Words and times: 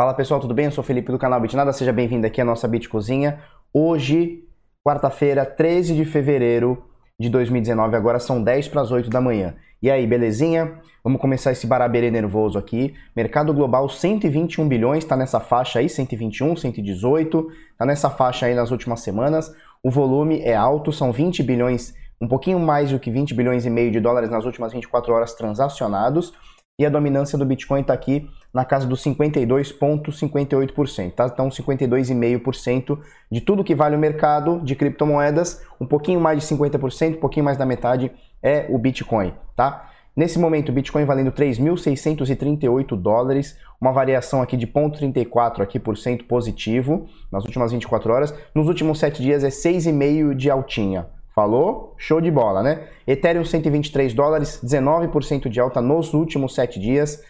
Fala 0.00 0.14
pessoal, 0.14 0.40
tudo 0.40 0.54
bem? 0.54 0.64
Eu 0.64 0.70
sou 0.70 0.82
o 0.82 0.86
Felipe 0.86 1.12
do 1.12 1.18
canal 1.18 1.38
Bitnada, 1.38 1.74
seja 1.74 1.92
bem-vindo 1.92 2.26
aqui 2.26 2.40
à 2.40 2.44
nossa 2.44 2.66
Bit 2.66 2.88
Cozinha. 2.88 3.38
Hoje, 3.70 4.44
quarta-feira, 4.82 5.44
13 5.44 5.94
de 5.94 6.06
fevereiro 6.06 6.82
de 7.20 7.28
2019, 7.28 7.96
agora 7.96 8.18
são 8.18 8.42
10 8.42 8.68
para 8.68 8.80
as 8.80 8.90
8 8.90 9.10
da 9.10 9.20
manhã. 9.20 9.56
E 9.82 9.90
aí, 9.90 10.06
belezinha? 10.06 10.72
Vamos 11.04 11.20
começar 11.20 11.52
esse 11.52 11.66
baraberê 11.66 12.10
nervoso 12.10 12.58
aqui. 12.58 12.94
Mercado 13.14 13.52
global 13.52 13.90
121 13.90 14.66
bilhões, 14.66 15.04
tá 15.04 15.18
nessa 15.18 15.38
faixa 15.38 15.80
aí, 15.80 15.88
121, 15.90 16.56
118, 16.56 17.48
tá 17.76 17.84
nessa 17.84 18.08
faixa 18.08 18.46
aí 18.46 18.54
nas 18.54 18.70
últimas 18.70 19.00
semanas. 19.00 19.54
O 19.82 19.90
volume 19.90 20.40
é 20.40 20.56
alto, 20.56 20.92
são 20.92 21.12
20 21.12 21.42
bilhões, 21.42 21.92
um 22.18 22.26
pouquinho 22.26 22.58
mais 22.58 22.90
do 22.90 22.98
que 22.98 23.10
20 23.10 23.34
bilhões 23.34 23.66
e 23.66 23.70
meio 23.70 23.90
de 23.90 24.00
dólares 24.00 24.30
nas 24.30 24.46
últimas 24.46 24.72
24 24.72 25.12
horas 25.12 25.34
transacionados 25.34 26.32
e 26.78 26.86
a 26.86 26.88
dominância 26.88 27.36
do 27.36 27.44
Bitcoin 27.44 27.82
está 27.82 27.92
aqui 27.92 28.26
na 28.52 28.64
casa 28.64 28.86
dos 28.86 29.02
52,58%, 29.04 31.12
tá? 31.12 31.26
Então 31.26 31.48
52,5% 31.48 32.98
de 33.30 33.40
tudo 33.40 33.64
que 33.64 33.74
vale 33.74 33.96
o 33.96 33.98
mercado 33.98 34.60
de 34.60 34.74
criptomoedas, 34.74 35.62
um 35.80 35.86
pouquinho 35.86 36.20
mais 36.20 36.40
de 36.40 36.54
50%, 36.54 37.16
um 37.16 37.20
pouquinho 37.20 37.44
mais 37.44 37.56
da 37.56 37.64
metade 37.64 38.10
é 38.42 38.66
o 38.68 38.78
Bitcoin, 38.78 39.32
tá? 39.54 39.86
Nesse 40.16 40.38
momento, 40.38 40.70
o 40.70 40.72
Bitcoin 40.72 41.04
valendo 41.04 41.30
3.638 41.30 42.96
dólares, 42.96 43.56
uma 43.80 43.92
variação 43.92 44.42
aqui 44.42 44.56
de 44.56 44.66
0,34 44.66 45.60
aqui 45.60 45.78
por 45.78 45.96
cento 45.96 46.24
positivo 46.24 47.06
nas 47.30 47.44
últimas 47.44 47.72
24 47.72 48.12
horas. 48.12 48.34
Nos 48.54 48.66
últimos 48.66 48.98
7 48.98 49.22
dias 49.22 49.44
é 49.44 49.48
6,5 49.48 50.34
de 50.34 50.50
altinha. 50.50 51.06
Falou? 51.32 51.94
Show 51.96 52.20
de 52.20 52.30
bola, 52.30 52.62
né? 52.62 52.88
Ethereum 53.06 53.44
123 53.44 54.12
dólares, 54.12 54.60
19% 54.62 55.48
de 55.48 55.60
alta 55.60 55.80
nos 55.80 56.12
últimos 56.12 56.54
7 56.54 56.80
dias. 56.80 57.22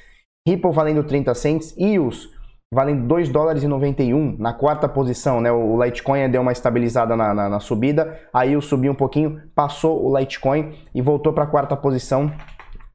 Ripple 0.46 0.72
valendo 0.72 1.04
30 1.04 1.34
cents. 1.34 1.74
EOS 1.78 2.28
valendo 2.72 3.04
2 3.08 3.28
dólares 3.30 3.64
e 3.64 3.68
91 3.68 4.36
na 4.38 4.52
quarta 4.52 4.88
posição, 4.88 5.40
né? 5.40 5.50
O 5.50 5.82
Litecoin 5.82 6.30
deu 6.30 6.40
uma 6.40 6.52
estabilizada 6.52 7.16
na, 7.16 7.34
na, 7.34 7.48
na 7.48 7.60
subida. 7.60 8.20
Aí 8.32 8.56
o 8.56 8.62
subiu 8.62 8.92
um 8.92 8.94
pouquinho, 8.94 9.42
passou 9.54 10.08
o 10.08 10.16
Litecoin 10.16 10.72
e 10.94 11.02
voltou 11.02 11.32
para 11.32 11.44
a 11.44 11.48
quarta 11.48 11.76
posição. 11.76 12.32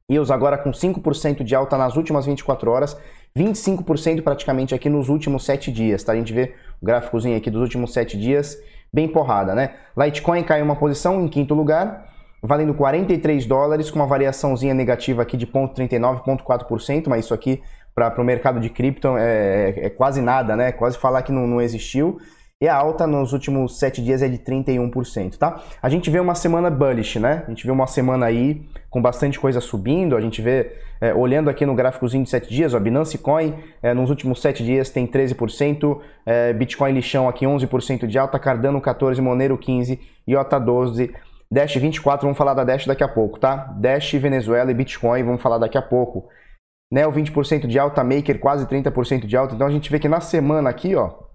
EOS 0.08 0.30
agora 0.30 0.56
com 0.56 0.70
5% 0.70 1.42
de 1.42 1.54
alta 1.54 1.76
nas 1.76 1.96
últimas 1.96 2.24
24 2.24 2.70
horas. 2.70 2.96
25% 3.36 4.22
praticamente 4.22 4.74
aqui 4.74 4.88
nos 4.88 5.10
últimos 5.10 5.44
7 5.44 5.70
dias, 5.70 6.02
tá? 6.02 6.12
A 6.12 6.16
gente 6.16 6.32
vê 6.32 6.54
o 6.80 6.86
gráficozinho 6.86 7.36
aqui 7.36 7.50
dos 7.50 7.60
últimos 7.60 7.92
7 7.92 8.18
dias 8.18 8.56
bem 8.90 9.06
porrada, 9.06 9.54
né? 9.54 9.74
Litecoin 9.96 10.42
caiu 10.42 10.64
uma 10.64 10.76
posição 10.76 11.20
em 11.22 11.28
quinto 11.28 11.52
lugar, 11.54 12.15
valendo 12.42 12.74
43 12.74 13.46
dólares, 13.46 13.90
com 13.90 13.98
uma 13.98 14.06
variaçãozinha 14.06 14.74
negativa 14.74 15.22
aqui 15.22 15.36
de 15.36 15.46
0,39, 15.46 16.22
0,4%, 16.24 17.08
mas 17.08 17.24
isso 17.24 17.34
aqui 17.34 17.62
para 17.94 18.20
o 18.20 18.24
mercado 18.24 18.60
de 18.60 18.68
cripto 18.68 19.16
é, 19.16 19.70
é, 19.70 19.86
é, 19.86 19.90
quase 19.90 20.20
nada, 20.20 20.54
né? 20.54 20.70
Quase 20.70 20.98
falar 20.98 21.22
que 21.22 21.32
não, 21.32 21.46
não 21.46 21.60
existiu. 21.62 22.18
E 22.60 22.68
a 22.68 22.74
alta 22.74 23.06
nos 23.06 23.34
últimos 23.34 23.78
7 23.78 24.02
dias 24.02 24.22
é 24.22 24.28
de 24.28 24.38
31%, 24.38 25.36
tá? 25.36 25.62
A 25.82 25.88
gente 25.90 26.10
vê 26.10 26.18
uma 26.20 26.34
semana 26.34 26.70
bullish, 26.70 27.18
né? 27.18 27.42
A 27.46 27.50
gente 27.50 27.66
vê 27.66 27.70
uma 27.70 27.86
semana 27.86 28.26
aí 28.26 28.66
com 28.88 29.00
bastante 29.00 29.38
coisa 29.38 29.60
subindo. 29.60 30.16
A 30.16 30.20
gente 30.20 30.40
vê, 30.40 30.72
é, 31.00 31.14
olhando 31.14 31.50
aqui 31.50 31.66
no 31.66 31.74
gráficozinho 31.74 32.24
de 32.24 32.30
7 32.30 32.48
dias, 32.48 32.72
ó, 32.72 32.80
Binance 32.80 33.18
Coin 33.18 33.54
é, 33.82 33.92
nos 33.92 34.08
últimos 34.08 34.40
7 34.40 34.64
dias 34.64 34.88
tem 34.88 35.06
13%, 35.06 36.00
é, 36.24 36.52
Bitcoin 36.54 36.92
lixão 36.92 37.28
aqui 37.28 37.44
11% 37.44 38.06
de 38.06 38.18
alta, 38.18 38.38
Cardano 38.38 38.80
14%, 38.80 39.20
Monero 39.20 39.58
15%, 39.58 39.98
IOTA 40.26 40.58
12%, 40.58 41.10
Dash 41.50 41.76
24%, 41.76 42.22
vamos 42.22 42.38
falar 42.38 42.54
da 42.54 42.64
Dash 42.64 42.86
daqui 42.86 43.04
a 43.04 43.08
pouco, 43.08 43.38
tá? 43.38 43.56
Dash, 43.78 44.12
Venezuela 44.14 44.70
e 44.70 44.74
Bitcoin, 44.74 45.22
vamos 45.22 45.42
falar 45.42 45.58
daqui 45.58 45.78
a 45.78 45.82
pouco. 45.82 46.28
Neo 46.92 47.12
20% 47.12 47.66
de 47.66 47.78
alta, 47.78 48.02
Maker 48.04 48.38
quase 48.38 48.66
30% 48.66 49.26
de 49.26 49.36
alta. 49.36 49.54
Então 49.54 49.66
a 49.66 49.70
gente 49.70 49.90
vê 49.90 49.98
que 49.98 50.08
na 50.08 50.20
semana 50.20 50.70
aqui, 50.70 50.94
ó, 50.94 51.26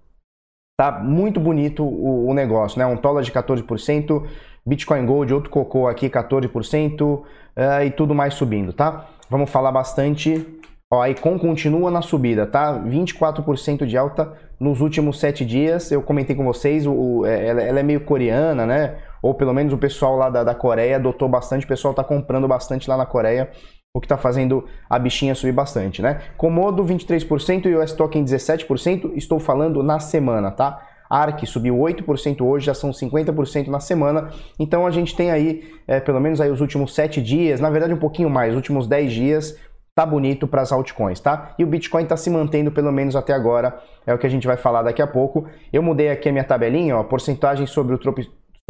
Tá 0.82 0.90
muito 0.90 1.38
bonito 1.38 1.84
o, 1.84 2.28
o 2.28 2.34
negócio, 2.34 2.78
né? 2.78 2.86
Um 2.86 2.96
dólar 2.96 3.22
de 3.22 3.30
14%, 3.30 4.26
Bitcoin 4.66 5.06
Gold, 5.06 5.32
outro 5.32 5.50
cocô 5.50 5.86
aqui 5.86 6.08
14% 6.08 7.02
uh, 7.02 7.26
eh, 7.54 7.86
e 7.86 7.90
tudo 7.90 8.14
mais 8.14 8.34
subindo, 8.34 8.72
tá? 8.72 9.06
Vamos 9.28 9.50
falar 9.50 9.70
bastante. 9.70 10.44
Ó, 10.92 11.00
a 11.00 11.08
Icon 11.08 11.38
continua 11.38 11.90
na 11.90 12.02
subida, 12.02 12.46
tá? 12.46 12.78
24% 12.78 13.86
de 13.86 13.96
alta 13.96 14.34
nos 14.60 14.82
últimos 14.82 15.18
7 15.18 15.42
dias. 15.42 15.90
Eu 15.90 16.02
comentei 16.02 16.36
com 16.36 16.44
vocês, 16.44 16.86
o, 16.86 16.92
o 16.92 17.26
é, 17.26 17.48
ela, 17.48 17.62
ela, 17.62 17.80
é 17.80 17.82
meio 17.82 18.02
coreana, 18.02 18.66
né? 18.66 18.96
Ou 19.22 19.32
pelo 19.32 19.54
menos 19.54 19.72
o 19.72 19.78
pessoal 19.78 20.16
lá 20.16 20.28
da, 20.28 20.44
da 20.44 20.54
Coreia 20.54 20.96
adotou 20.96 21.30
bastante, 21.30 21.64
o 21.64 21.68
pessoal 21.68 21.94
tá 21.94 22.04
comprando 22.04 22.46
bastante 22.46 22.90
lá 22.90 22.96
na 22.98 23.06
Coreia 23.06 23.50
o 23.94 24.00
que 24.00 24.06
está 24.06 24.18
fazendo 24.18 24.66
a 24.88 24.98
bichinha 24.98 25.34
subir 25.34 25.52
bastante, 25.52 26.02
né? 26.02 26.20
Comodo 26.36 26.84
23% 26.84 27.66
e 27.66 27.74
o 27.74 27.82
S-Token 27.82 28.24
17%, 28.24 29.12
estou 29.16 29.38
falando 29.38 29.82
na 29.82 29.98
semana, 29.98 30.50
tá? 30.50 30.80
ARC 31.08 31.44
subiu 31.44 31.76
8% 31.76 32.40
hoje, 32.40 32.66
já 32.66 32.72
são 32.72 32.90
50% 32.90 33.68
na 33.68 33.80
semana. 33.80 34.30
Então 34.58 34.86
a 34.86 34.90
gente 34.90 35.14
tem 35.14 35.30
aí, 35.30 35.62
é, 35.86 36.00
pelo 36.00 36.18
menos 36.20 36.40
aí 36.40 36.50
os 36.50 36.62
últimos 36.62 36.94
7 36.94 37.20
dias, 37.20 37.60
na 37.60 37.68
verdade 37.68 37.92
um 37.92 37.98
pouquinho 37.98 38.30
mais, 38.30 38.50
os 38.50 38.56
últimos 38.56 38.86
10 38.86 39.12
dias, 39.12 39.58
tá 39.94 40.06
bonito 40.06 40.46
para 40.46 40.62
as 40.62 40.72
altcoins, 40.72 41.20
tá? 41.20 41.54
E 41.58 41.64
o 41.64 41.66
Bitcoin 41.66 42.04
está 42.04 42.16
se 42.16 42.30
mantendo 42.30 42.72
pelo 42.72 42.90
menos 42.90 43.14
até 43.14 43.32
agora, 43.32 43.78
é 44.06 44.14
o 44.14 44.18
que 44.18 44.26
a 44.26 44.30
gente 44.30 44.46
vai 44.46 44.56
falar 44.56 44.82
daqui 44.82 45.02
a 45.02 45.06
pouco. 45.06 45.46
Eu 45.72 45.82
mudei 45.82 46.10
aqui 46.10 46.28
a 46.28 46.32
minha 46.32 46.44
tabelinha, 46.44 46.96
ó, 46.96 47.04
porcentagem 47.04 47.66
sobre 47.66 47.94
o 47.94 47.98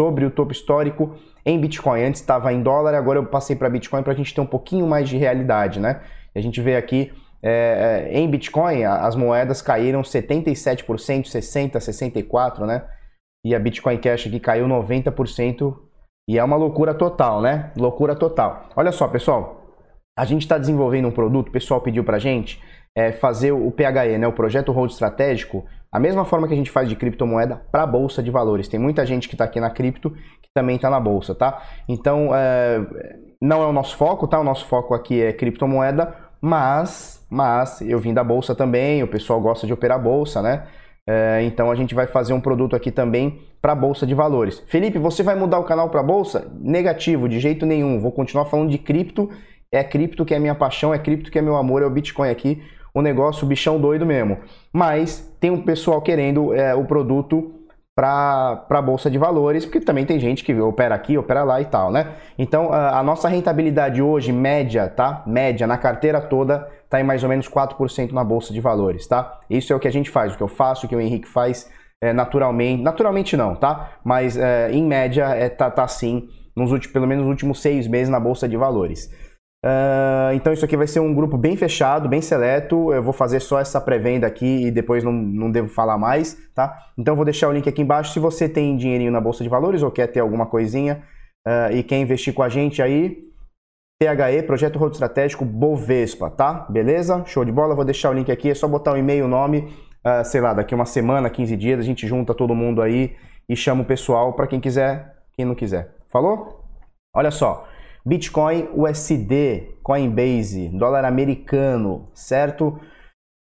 sobre 0.00 0.25
o 0.25 0.31
topo 0.31 0.53
histórico 0.53 1.16
em 1.44 1.60
Bitcoin. 1.60 2.03
Antes 2.03 2.21
estava 2.21 2.53
em 2.53 2.62
dólar, 2.62 2.94
agora 2.94 3.19
eu 3.19 3.27
passei 3.27 3.55
para 3.55 3.69
Bitcoin 3.69 4.03
para 4.03 4.12
a 4.12 4.16
gente 4.16 4.34
ter 4.34 4.41
um 4.41 4.47
pouquinho 4.47 4.87
mais 4.87 5.09
de 5.09 5.16
realidade, 5.16 5.78
né? 5.78 6.00
A 6.34 6.41
gente 6.41 6.60
vê 6.60 6.77
aqui 6.77 7.12
é, 7.43 8.09
é 8.10 8.19
em 8.19 8.28
Bitcoin 8.28 8.84
as 8.84 9.15
moedas 9.15 9.60
caíram 9.60 10.03
77%, 10.03 10.84
60%, 11.25 11.72
64%, 11.72 12.66
né? 12.66 12.84
E 13.44 13.54
a 13.54 13.59
Bitcoin 13.59 13.99
Cash 13.99 14.27
aqui 14.27 14.41
caiu 14.41 14.66
90% 14.66 15.77
e 16.28 16.39
é 16.39 16.44
uma 16.44 16.56
loucura 16.56 16.94
total, 16.94 17.41
né? 17.41 17.72
Loucura 17.77 18.15
total. 18.15 18.69
Olha 18.77 18.93
só, 18.93 19.09
pessoal. 19.09 19.61
A 20.16 20.24
gente 20.26 20.42
está 20.42 20.58
desenvolvendo 20.58 21.08
um 21.08 21.10
produto, 21.10 21.48
o 21.48 21.52
pessoal 21.52 21.80
pediu 21.80 22.04
para 22.04 22.18
gente 22.18 22.60
é, 22.94 23.12
fazer 23.12 23.52
o 23.52 23.70
PHE, 23.70 24.18
né, 24.18 24.26
o 24.26 24.32
Projeto 24.32 24.70
Hold 24.70 24.90
Estratégico, 24.90 25.64
a 25.90 25.98
mesma 25.98 26.24
forma 26.24 26.46
que 26.46 26.54
a 26.54 26.56
gente 26.56 26.70
faz 26.70 26.88
de 26.88 26.96
criptomoeda 26.96 27.62
para 27.70 27.82
a 27.82 27.86
bolsa 27.86 28.22
de 28.22 28.30
valores. 28.30 28.68
Tem 28.68 28.78
muita 28.78 29.06
gente 29.06 29.28
que 29.28 29.34
está 29.34 29.44
aqui 29.44 29.58
na 29.58 29.70
cripto 29.70 30.10
que 30.10 30.50
também 30.54 30.76
está 30.76 30.90
na 30.90 31.00
bolsa, 31.00 31.34
tá? 31.34 31.62
Então, 31.88 32.30
é, 32.34 32.80
não 33.40 33.62
é 33.62 33.66
o 33.66 33.72
nosso 33.72 33.96
foco, 33.96 34.28
tá? 34.28 34.38
O 34.38 34.44
nosso 34.44 34.66
foco 34.66 34.94
aqui 34.94 35.22
é 35.22 35.32
criptomoeda, 35.32 36.14
mas, 36.40 37.26
mas 37.30 37.80
eu 37.80 37.98
vim 37.98 38.12
da 38.12 38.22
bolsa 38.22 38.54
também, 38.54 39.02
o 39.02 39.08
pessoal 39.08 39.40
gosta 39.40 39.66
de 39.66 39.72
operar 39.72 40.02
bolsa, 40.02 40.42
né? 40.42 40.66
É, 41.06 41.42
então 41.42 41.70
a 41.70 41.74
gente 41.74 41.94
vai 41.94 42.06
fazer 42.06 42.32
um 42.32 42.40
produto 42.40 42.76
aqui 42.76 42.90
também 42.90 43.40
para 43.60 43.74
bolsa 43.74 44.06
de 44.06 44.14
valores. 44.14 44.62
Felipe, 44.66 44.98
você 44.98 45.22
vai 45.22 45.34
mudar 45.34 45.58
o 45.58 45.64
canal 45.64 45.88
para 45.90 46.02
bolsa? 46.02 46.50
Negativo, 46.60 47.28
de 47.28 47.40
jeito 47.40 47.66
nenhum. 47.66 47.98
Vou 48.00 48.12
continuar 48.12 48.44
falando 48.44 48.70
de 48.70 48.78
cripto. 48.78 49.28
É 49.72 49.83
cripto 49.83 50.25
que 50.25 50.34
é 50.34 50.38
minha 50.38 50.55
paixão, 50.55 50.93
é 50.93 50.99
cripto 50.99 51.31
que 51.31 51.38
é 51.38 51.43
meu 51.43 51.56
amor, 51.56 51.83
é 51.83 51.87
o 51.87 51.91
Bitcoin 51.91 52.28
aqui 52.28 52.62
o 52.94 53.00
negócio 53.00 53.47
bichão 53.47 53.81
doido 53.81 54.05
mesmo. 54.05 54.38
Mas 54.72 55.34
tem 55.41 55.50
um 55.50 55.62
pessoal 55.62 56.00
querendo 56.03 56.55
é, 56.55 56.75
o 56.75 56.84
produto 56.84 57.55
para 57.94 58.65
a 58.71 58.83
bolsa 58.83 59.10
de 59.10 59.19
valores, 59.19 59.66
porque 59.66 59.81
também 59.81 60.06
tem 60.06 60.19
gente 60.19 60.43
que 60.43 60.55
opera 60.59 60.94
aqui, 60.94 61.19
opera 61.19 61.44
lá 61.44 61.60
e 61.60 61.66
tal, 61.66 61.93
né? 61.93 62.15
Então 62.38 62.72
a, 62.72 62.99
a 62.99 63.03
nossa 63.03 63.28
rentabilidade 63.28 64.00
hoje 64.00 64.33
média, 64.33 64.88
tá? 64.88 65.22
Média 65.27 65.66
na 65.66 65.77
carteira 65.77 66.21
toda 66.21 66.69
está 66.84 67.00
em 67.00 67.04
mais 67.04 67.22
ou 67.22 67.28
menos 67.28 67.49
4% 67.49 68.12
na 68.12 68.25
bolsa 68.25 68.53
de 68.53 68.60
valores, 68.60 69.06
tá? 69.06 69.41
Isso 69.49 69.72
é 69.72 69.77
o 69.77 69.81
que 69.81 69.89
a 69.89 69.93
gente 69.93 70.10
faz, 70.10 70.33
o 70.33 70.37
que 70.37 70.43
eu 70.43 70.49
faço, 70.49 70.87
o 70.87 70.89
que 70.89 70.97
o 70.97 71.00
Henrique 71.00 71.28
faz 71.28 71.71
é, 72.00 72.12
naturalmente, 72.12 72.83
naturalmente 72.83 73.37
não, 73.37 73.54
tá? 73.54 73.99
Mas 74.03 74.39
é, 74.39 74.72
em 74.72 74.84
média 74.84 75.27
é, 75.27 75.50
tá, 75.50 75.71
tá 75.71 75.84
assim, 75.84 76.28
nos 76.56 76.72
últimos, 76.72 76.93
pelo 76.93 77.06
menos 77.06 77.25
nos 77.25 77.31
últimos 77.31 77.60
seis 77.60 77.87
meses 77.87 78.09
na 78.09 78.18
bolsa 78.18 78.48
de 78.48 78.57
valores. 78.57 79.10
Uh, 79.64 80.34
então 80.34 80.53
isso 80.53 80.64
aqui 80.64 80.76
vai 80.76 80.88
ser 80.88 80.98
um 80.98 81.14
grupo 81.14 81.38
bem 81.38 81.56
fechado, 81.56 82.09
bem 82.09 82.20
seleto. 82.20 82.92
Eu 82.92 83.03
vou 83.03 83.12
fazer 83.12 83.41
só 83.41 83.60
essa 83.60 83.80
pré-venda 83.80 84.26
aqui 84.26 84.66
e 84.66 84.70
depois 84.70 85.04
não, 85.04 85.12
não 85.12 85.50
devo 85.50 85.68
falar 85.68 85.97
mais, 85.97 86.36
tá? 86.54 86.76
Então 86.98 87.14
vou 87.14 87.24
deixar 87.24 87.48
o 87.48 87.53
link 87.53 87.68
aqui 87.68 87.82
embaixo. 87.82 88.12
Se 88.12 88.18
você 88.18 88.48
tem 88.48 88.76
dinheirinho 88.76 89.12
na 89.12 89.20
Bolsa 89.20 89.44
de 89.44 89.50
Valores 89.50 89.82
ou 89.82 89.91
quer 89.91 90.09
ter 90.09 90.20
alguma 90.20 90.47
coisinha 90.47 91.03
uh, 91.47 91.72
e 91.72 91.82
quer 91.84 91.98
investir 91.98 92.34
com 92.34 92.42
a 92.42 92.48
gente 92.48 92.82
aí, 92.82 93.30
PHE, 94.00 94.42
Projeto 94.44 94.80
Rodo 94.80 94.94
Estratégico 94.94 95.44
Bovespa, 95.44 96.28
tá? 96.28 96.66
Beleza? 96.68 97.22
Show 97.24 97.44
de 97.44 97.53
bola. 97.53 97.76
Vou 97.76 97.84
deixar 97.84 98.10
o 98.10 98.12
link 98.12 98.32
aqui, 98.32 98.50
é 98.50 98.54
só 98.54 98.66
botar 98.66 98.92
o 98.92 98.97
e-mail, 98.97 99.26
o 99.26 99.28
nome, 99.28 99.72
uh, 100.04 100.24
sei 100.24 100.41
lá, 100.41 100.53
daqui 100.53 100.74
uma 100.74 100.86
semana, 100.86 101.30
15 101.30 101.56
dias, 101.56 101.78
a 101.78 101.84
gente 101.84 102.04
junta 102.04 102.34
todo 102.34 102.53
mundo 102.53 102.82
aí 102.82 103.15
e 103.48 103.54
chama 103.54 103.82
o 103.82 103.86
pessoal 103.86 104.32
para 104.32 104.48
quem 104.48 104.58
quiser, 104.58 105.18
quem 105.34 105.44
não 105.44 105.54
quiser. 105.54 105.94
Falou? 106.08 106.65
Olha 107.15 107.30
só. 107.30 107.68
Bitcoin 108.04 108.69
USD, 108.75 109.77
Coinbase, 109.83 110.69
dólar 110.69 111.04
americano, 111.04 112.09
certo? 112.13 112.78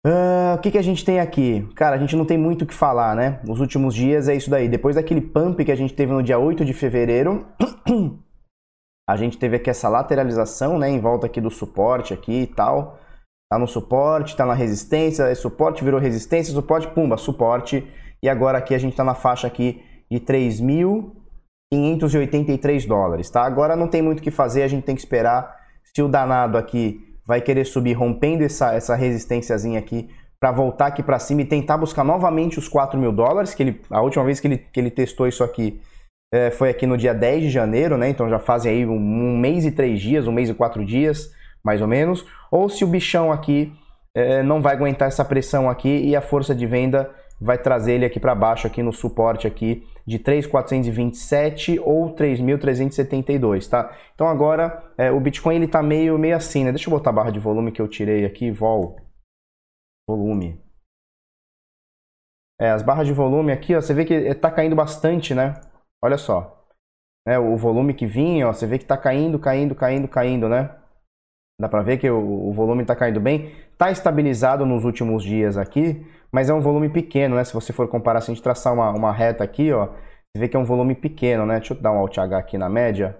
Uh, 0.05 0.57
o 0.57 0.59
que, 0.59 0.73
que 0.73 0.79
a 0.79 0.83
gente 0.83 1.05
tem 1.05 1.21
aqui? 1.21 1.69
Cara, 1.77 1.95
a 1.95 1.99
gente 1.99 2.17
não 2.17 2.25
tem 2.25 2.37
muito 2.37 2.63
o 2.63 2.67
que 2.67 2.75
falar, 2.75 3.15
né? 3.15 3.41
Nos 3.45 3.61
últimos 3.61 3.95
dias 3.95 4.29
é 4.29 4.35
isso 4.35 4.51
daí. 4.51 4.69
Depois 4.69 4.97
daquele 4.97 5.21
pump 5.21 5.65
que 5.65 5.71
a 5.71 5.77
gente 5.77 5.95
teve 5.95 6.13
no 6.13 6.23
dia 6.23 6.39
8 6.39 6.65
de 6.65 6.73
fevereiro, 6.73 7.47
a 9.09 9.17
gente 9.17 9.39
teve 9.39 9.57
aqui 9.57 9.71
essa 9.71 9.89
lateralização, 9.89 10.77
né? 10.77 10.91
Em 10.91 10.99
volta 10.99 11.27
aqui 11.27 11.41
do 11.41 11.51
suporte 11.51 12.13
aqui 12.13 12.43
e 12.43 12.47
tal. 12.47 12.99
Tá 13.51 13.59
no 13.59 13.69
suporte, 13.69 14.37
tá 14.37 14.45
na 14.45 14.55
resistência, 14.55 15.25
é 15.25 15.35
suporte 15.35 15.85
virou 15.85 16.01
resistência, 16.01 16.53
suporte, 16.53 16.89
pumba, 16.89 17.17
suporte. 17.17 17.87
E 18.23 18.29
agora 18.29 18.59
aqui 18.59 18.75
a 18.75 18.79
gente 18.79 18.97
tá 18.97 19.05
na 19.05 19.15
faixa 19.15 19.47
aqui 19.47 19.83
de 20.11 20.19
3.583 21.73 22.87
dólares, 22.87 23.31
tá? 23.31 23.43
Agora 23.43 23.75
não 23.75 23.89
tem 23.89 24.03
muito 24.03 24.21
o 24.21 24.23
que 24.23 24.31
fazer, 24.31 24.63
a 24.63 24.69
gente 24.69 24.85
tem 24.85 24.95
que 24.95 25.01
esperar 25.01 25.57
se 25.83 26.03
o 26.03 26.09
danado 26.09 26.59
aqui 26.59 27.01
vai 27.27 27.41
querer 27.41 27.65
subir 27.65 27.95
rompendo 27.95 28.45
essa, 28.45 28.75
essa 28.75 28.95
resistênciazinha 28.95 29.79
aqui 29.79 30.11
para 30.39 30.53
voltar 30.53 30.87
aqui 30.87 31.03
para 31.03 31.19
cima 31.19 31.43
e 31.43 31.45
tentar 31.45 31.79
buscar 31.79 32.05
novamente 32.05 32.59
os 32.59 32.69
4 32.69 32.99
mil 32.99 33.13
dólares, 33.13 33.55
que 33.55 33.63
ele, 33.63 33.81
a 33.89 34.03
última 34.03 34.25
vez 34.25 34.41
que 34.41 34.49
ele, 34.49 34.59
que 34.59 34.81
ele 34.81 34.91
testou 34.91 35.27
isso 35.27 35.43
aqui 35.45 35.81
é, 36.35 36.51
foi 36.51 36.69
aqui 36.69 36.87
no 36.87 36.97
dia 36.97 37.15
10 37.15 37.43
de 37.43 37.51
janeiro, 37.51 37.97
né? 37.97 38.09
Então 38.09 38.29
já 38.29 38.39
fazem 38.39 38.73
aí 38.73 38.87
um, 38.87 38.97
um 38.97 39.39
mês 39.39 39.65
e 39.65 39.71
três 39.71 40.01
dias, 40.01 40.27
um 40.27 40.33
mês 40.33 40.49
e 40.49 40.55
quatro 40.55 40.85
dias 40.85 41.31
mais 41.65 41.81
ou 41.81 41.87
menos, 41.87 42.27
ou 42.51 42.69
se 42.69 42.83
o 42.83 42.89
bichão 42.89 43.31
aqui 43.31 43.73
é, 44.15 44.43
não 44.43 44.61
vai 44.61 44.75
aguentar 44.75 45.07
essa 45.07 45.25
pressão 45.25 45.71
aqui 45.71 45.89
e 45.89 46.17
a 46.17 46.21
força 46.21 46.55
de 46.55 46.67
venda 46.67 47.09
vai 47.41 47.57
trazer 47.57 47.93
ele 47.93 48.05
aqui 48.05 48.19
para 48.19 48.35
baixo 48.35 48.67
aqui 48.67 48.83
no 48.83 48.93
suporte 48.93 49.47
aqui 49.47 49.87
de 50.07 50.19
3.427 50.19 51.81
ou 51.83 52.15
3.372, 52.15 53.69
tá? 53.69 53.97
Então 54.15 54.27
agora 54.27 54.93
é, 54.99 55.11
o 55.11 55.21
Bitcoin 55.21 55.57
ele 55.57 55.69
tá 55.69 55.83
meio 55.83 56.19
meio 56.19 56.37
assim, 56.37 56.65
né? 56.65 56.73
Deixa 56.73 56.89
eu 56.89 56.93
botar 56.93 57.11
a 57.11 57.13
barra 57.13 57.31
de 57.31 57.39
volume 57.39 57.73
que 57.73 57.81
eu 57.81 57.89
tirei 57.89 58.25
aqui, 58.25 58.51
vol 58.51 58.97
volume. 60.09 60.61
É, 62.61 62.71
as 62.71 62.83
barras 62.83 63.07
de 63.07 63.13
volume 63.13 63.53
aqui, 63.53 63.75
ó, 63.75 63.81
você 63.81 63.95
vê 63.95 64.05
que 64.05 64.35
tá 64.35 64.51
caindo 64.51 64.77
bastante, 64.77 65.35
né? 65.35 65.61
Olha 66.03 66.17
só. 66.17 66.65
É, 67.27 67.39
o 67.39 67.57
volume 67.57 67.95
que 67.95 68.07
vinha, 68.07 68.49
ó, 68.49 68.53
você 68.53 68.67
vê 68.67 68.79
que 68.79 68.85
tá 68.85 68.97
caindo, 68.97 69.39
caindo, 69.39 69.75
caindo, 69.75 70.09
caindo, 70.09 70.49
né? 70.49 70.77
Dá 71.61 71.69
para 71.69 71.83
ver 71.83 71.99
que 71.99 72.09
o, 72.11 72.49
o 72.49 72.53
volume 72.53 72.83
está 72.83 72.95
caindo 72.95 73.21
bem. 73.21 73.53
Está 73.73 73.91
estabilizado 73.91 74.65
nos 74.67 74.85
últimos 74.85 75.25
dias 75.25 75.57
aqui, 75.57 76.07
mas 76.33 76.49
é 76.49 76.55
um 76.55 76.61
volume 76.61 76.89
pequeno, 76.89 77.37
né? 77.37 77.45
Se 77.45 77.53
você 77.53 77.73
for 77.73 77.87
comparar, 77.89 78.21
se 78.21 78.31
a 78.31 78.35
gente 78.35 78.43
traçar 78.43 78.73
uma, 78.73 78.91
uma 78.91 79.13
reta 79.13 79.45
aqui, 79.45 79.73
ó, 79.73 79.87
você 79.87 80.39
vê 80.39 80.49
que 80.49 80.57
é 80.57 80.61
um 80.61 80.65
volume 80.65 80.95
pequeno, 80.95 81.45
né? 81.45 81.59
Deixa 81.59 81.75
eu 81.75 81.81
dar 81.81 81.93
um 81.93 81.99
Alt 81.99 82.17
H 82.17 82.39
aqui 82.39 82.57
na 82.57 82.69
média. 82.69 83.19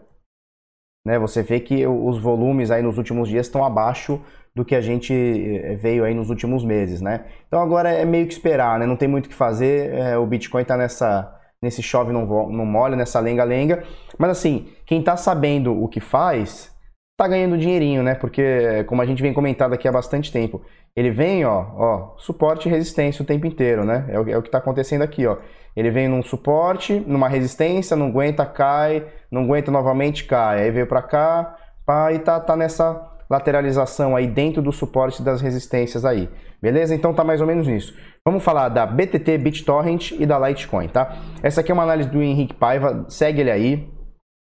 Né? 1.05 1.19
Você 1.19 1.43
vê 1.43 1.61
que 1.61 1.87
os 1.87 2.19
volumes 2.19 2.71
aí 2.71 2.83
nos 2.83 2.97
últimos 2.97 3.29
dias 3.29 3.47
estão 3.47 3.65
abaixo 3.65 4.21
do 4.55 4.65
que 4.65 4.75
a 4.75 4.81
gente 4.81 5.13
eh, 5.13 5.77
veio 5.77 6.05
aí 6.05 6.15
nos 6.15 6.31
últimos 6.31 6.65
meses, 6.65 7.01
né? 7.01 7.27
Então 7.49 7.61
agora 7.61 7.91
é 7.91 8.05
meio 8.05 8.27
que 8.27 8.33
esperar, 8.33 8.79
né? 8.79 8.87
Não 8.87 8.97
tem 8.97 9.09
muito 9.09 9.27
o 9.27 9.29
que 9.29 9.35
fazer. 9.35 9.93
É, 9.95 10.17
o 10.17 10.27
Bitcoin 10.27 10.63
está 10.63 10.77
nessa 10.77 11.39
nesse 11.63 11.81
chove 11.83 12.13
não, 12.13 12.27
não 12.27 12.67
molha, 12.67 12.97
nessa 12.97 13.21
lenga-lenga. 13.21 13.85
Mas 14.19 14.31
assim, 14.31 14.69
quem 14.85 14.99
está 14.99 15.17
sabendo 15.17 15.81
o 15.81 15.89
que 15.89 16.01
faz, 16.01 16.75
tá 17.17 17.29
ganhando 17.29 17.57
dinheirinho, 17.57 18.03
né? 18.03 18.15
Porque, 18.15 18.85
como 18.89 19.01
a 19.01 19.07
gente 19.07 19.23
vem 19.23 19.33
comentado 19.33 19.73
aqui 19.73 19.87
há 19.87 19.93
bastante 19.93 20.33
tempo, 20.33 20.61
ele 20.97 21.11
vem, 21.11 21.45
ó, 21.45 21.65
ó, 21.77 22.15
suporte 22.19 22.69
e 22.69 22.71
resistência 22.71 23.23
o 23.23 23.27
tempo 23.27 23.47
inteiro, 23.47 23.85
né? 23.85 24.07
É 24.09 24.21
o, 24.21 24.29
é 24.29 24.37
o 24.37 24.43
que 24.43 24.49
está 24.49 24.59
acontecendo 24.59 25.03
aqui, 25.03 25.27
ó. 25.27 25.37
Ele 25.75 25.91
vem 25.91 26.07
num 26.07 26.23
suporte, 26.23 27.03
numa 27.07 27.29
resistência, 27.29 27.97
não 27.97 28.07
aguenta, 28.07 28.45
cai, 28.45 29.07
não 29.31 29.45
aguenta 29.45 29.71
novamente, 29.71 30.25
cai. 30.25 30.65
Aí 30.65 30.71
veio 30.71 30.87
para 30.87 31.01
cá, 31.01 31.57
pá, 31.87 32.13
e 32.13 32.19
tá, 32.19 32.39
tá 32.39 32.55
nessa 32.55 33.11
lateralização 33.31 34.15
aí 34.15 34.27
dentro 34.27 34.61
do 34.61 34.71
suporte 34.71 35.23
das 35.23 35.41
resistências 35.41 36.05
aí. 36.05 36.29
Beleza? 36.61 36.95
Então 36.95 37.15
tá 37.15 37.25
mais 37.25 37.41
ou 37.41 37.47
menos 37.47 37.67
isso. 37.67 37.97
Vamos 38.25 38.45
falar 38.45 38.69
da 38.69 38.85
BTT, 38.85 39.39
BitTorrent 39.39 40.13
e 40.13 40.27
da 40.27 40.39
Litecoin, 40.39 40.89
tá? 40.89 41.17
Essa 41.43 41.63
aqui 41.63 41.71
é 41.71 41.75
uma 41.75 41.83
análise 41.83 42.11
do 42.11 42.23
Henrique 42.23 42.55
Paiva, 42.55 43.07
segue 43.09 43.41
ele 43.41 43.51
aí, 43.51 43.91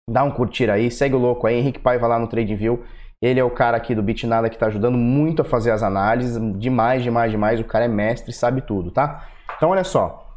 Dá 0.09 0.23
um 0.23 0.31
curtir 0.31 0.69
aí, 0.69 0.89
segue 0.89 1.15
o 1.15 1.19
louco 1.19 1.45
aí, 1.45 1.55
Henrique 1.55 1.79
Paiva 1.79 2.07
lá 2.07 2.17
no 2.17 2.27
TradingView. 2.27 2.81
Ele 3.21 3.39
é 3.39 3.43
o 3.43 3.49
cara 3.49 3.77
aqui 3.77 3.95
do 3.95 4.03
Bitnada 4.03 4.49
que 4.49 4.55
está 4.55 4.67
ajudando 4.67 4.97
muito 4.97 5.41
a 5.41 5.45
fazer 5.45 5.71
as 5.71 5.81
análises, 5.81 6.39
demais, 6.59 7.01
demais, 7.01 7.31
demais. 7.31 7.59
O 7.59 7.63
cara 7.63 7.85
é 7.85 7.87
mestre, 7.87 8.31
sabe 8.31 8.61
tudo, 8.61 8.91
tá? 8.91 9.27
Então 9.55 9.69
olha 9.69 9.83
só, 9.83 10.35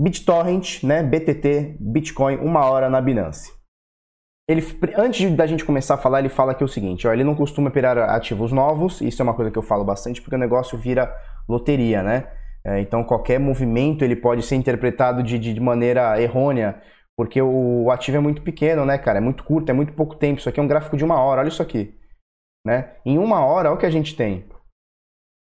BitTorrent, 0.00 0.82
né, 0.82 1.02
BTT, 1.02 1.76
Bitcoin, 1.78 2.36
uma 2.36 2.64
hora 2.64 2.90
na 2.90 3.00
Binance. 3.00 3.52
Ele, 4.48 4.64
antes 4.96 5.30
da 5.36 5.46
gente 5.46 5.64
começar 5.64 5.94
a 5.94 5.98
falar, 5.98 6.20
ele 6.20 6.30
fala 6.30 6.52
aqui 6.52 6.64
o 6.64 6.68
seguinte, 6.68 7.06
ó, 7.06 7.12
ele 7.12 7.22
não 7.22 7.34
costuma 7.34 7.68
operar 7.68 7.98
ativos 8.10 8.50
novos, 8.50 9.00
isso 9.00 9.20
é 9.20 9.24
uma 9.24 9.34
coisa 9.34 9.50
que 9.50 9.58
eu 9.58 9.62
falo 9.62 9.84
bastante, 9.84 10.22
porque 10.22 10.36
o 10.36 10.38
negócio 10.38 10.78
vira 10.78 11.14
loteria, 11.46 12.02
né? 12.02 12.28
É, 12.64 12.80
então 12.80 13.04
qualquer 13.04 13.38
movimento 13.38 14.04
ele 14.04 14.16
pode 14.16 14.42
ser 14.42 14.56
interpretado 14.56 15.22
de, 15.22 15.38
de 15.38 15.60
maneira 15.60 16.20
errônea 16.20 16.82
porque 17.18 17.42
o 17.42 17.90
ativo 17.90 18.16
é 18.16 18.20
muito 18.20 18.42
pequeno, 18.42 18.86
né, 18.86 18.96
cara? 18.96 19.18
É 19.18 19.20
muito 19.20 19.42
curto, 19.42 19.68
é 19.68 19.72
muito 19.72 19.92
pouco 19.92 20.14
tempo. 20.14 20.38
Isso 20.38 20.48
aqui 20.48 20.60
é 20.60 20.62
um 20.62 20.68
gráfico 20.68 20.96
de 20.96 21.04
uma 21.04 21.20
hora, 21.20 21.40
olha 21.40 21.48
isso 21.48 21.60
aqui. 21.60 21.92
Né? 22.68 22.92
Em 23.02 23.16
uma 23.16 23.42
hora, 23.42 23.70
olha 23.70 23.76
o 23.76 23.80
que 23.80 23.86
a 23.86 23.90
gente 23.90 24.14
tem. 24.14 24.44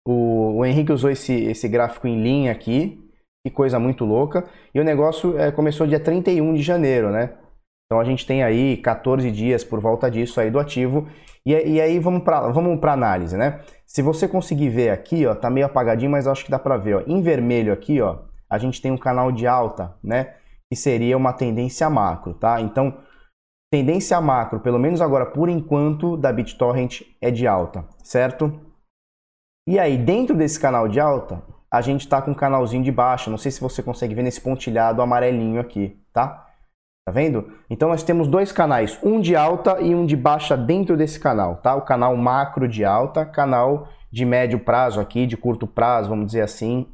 O, 0.08 0.60
o 0.60 0.66
Henrique 0.66 0.94
usou 0.94 1.12
esse, 1.12 1.34
esse 1.34 1.68
gráfico 1.68 2.08
em 2.08 2.24
linha 2.24 2.50
aqui, 2.50 2.98
que 3.46 3.52
coisa 3.52 3.78
muito 3.78 4.06
louca. 4.06 4.48
E 4.74 4.80
o 4.80 4.86
negócio 4.86 5.38
é, 5.38 5.52
começou 5.52 5.86
dia 5.86 6.00
31 6.00 6.54
de 6.54 6.62
janeiro, 6.62 7.12
né? 7.12 7.38
Então 7.86 8.00
a 8.00 8.06
gente 8.06 8.26
tem 8.26 8.42
aí 8.42 8.78
14 8.78 9.30
dias 9.32 9.66
por 9.66 9.82
volta 9.82 10.10
disso 10.10 10.40
aí 10.40 10.50
do 10.50 10.60
ativo. 10.60 11.10
E, 11.46 11.52
e 11.52 11.82
aí 11.82 12.00
vamos 12.00 12.24
para 12.24 12.48
vamos 12.52 12.80
para 12.80 12.94
análise, 12.94 13.36
né? 13.36 13.66
Se 13.86 14.02
você 14.02 14.26
conseguir 14.26 14.70
ver 14.70 14.92
aqui, 14.92 15.26
ó, 15.26 15.36
tá 15.36 15.50
meio 15.50 15.66
apagadinho, 15.66 16.12
mas 16.12 16.26
acho 16.26 16.46
que 16.46 16.52
dá 16.52 16.58
para 16.58 16.78
ver, 16.78 16.96
ó. 16.96 17.04
Em 17.06 17.22
vermelho 17.22 17.74
aqui, 17.74 18.00
ó, 18.00 18.20
a 18.50 18.58
gente 18.58 18.82
tem 18.82 18.94
um 18.94 18.98
canal 18.98 19.30
de 19.30 19.46
alta, 19.46 19.94
né? 20.02 20.36
que 20.72 20.76
seria 20.76 21.18
uma 21.18 21.34
tendência 21.34 21.90
macro, 21.90 22.36
tá? 22.36 22.62
Então, 22.62 22.96
tendência 23.72 24.20
macro, 24.20 24.60
pelo 24.60 24.80
menos 24.80 25.02
agora 25.02 25.26
por 25.26 25.50
enquanto, 25.50 26.18
da 26.18 26.32
BitTorrent 26.34 27.02
é 27.22 27.30
de 27.30 27.48
alta, 27.48 27.86
certo? 28.04 28.60
E 29.68 29.78
aí, 29.78 29.98
dentro 29.98 30.36
desse 30.36 30.60
canal 30.60 30.88
de 30.88 31.00
alta, 31.00 31.44
a 31.72 31.82
gente 31.82 32.02
está 32.02 32.22
com 32.22 32.32
um 32.32 32.36
canalzinho 32.36 32.84
de 32.84 32.92
baixa. 32.92 33.30
Não 33.30 33.38
sei 33.38 33.52
se 33.52 33.62
você 33.62 33.84
consegue 33.84 34.16
ver 34.16 34.24
nesse 34.24 34.42
pontilhado 34.42 35.02
amarelinho 35.02 35.62
aqui, 35.62 36.02
tá? 36.12 36.48
Tá 37.06 37.12
vendo? 37.12 37.54
Então 37.70 37.90
nós 37.90 38.04
temos 38.04 38.28
dois 38.28 38.52
canais, 38.52 39.00
um 39.04 39.22
de 39.22 39.36
alta 39.36 39.80
e 39.80 39.94
um 39.94 40.06
de 40.06 40.16
baixa 40.16 40.58
dentro 40.58 40.98
desse 40.98 41.20
canal, 41.20 41.58
tá? 41.58 41.76
O 41.76 41.84
canal 41.84 42.16
macro 42.16 42.68
de 42.68 42.84
alta, 42.84 43.26
canal 43.26 43.88
de 44.12 44.26
médio 44.26 44.60
prazo 44.60 45.00
aqui, 45.00 45.28
de 45.28 45.38
curto 45.38 45.68
prazo, 45.68 46.10
vamos 46.10 46.28
dizer 46.28 46.42
assim, 46.42 46.88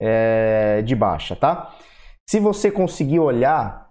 é, 0.00 0.80
de 0.82 0.96
baixa, 0.96 1.36
tá? 1.36 1.74
Se 2.28 2.40
você 2.40 2.70
conseguir 2.70 3.18
olhar, 3.18 3.90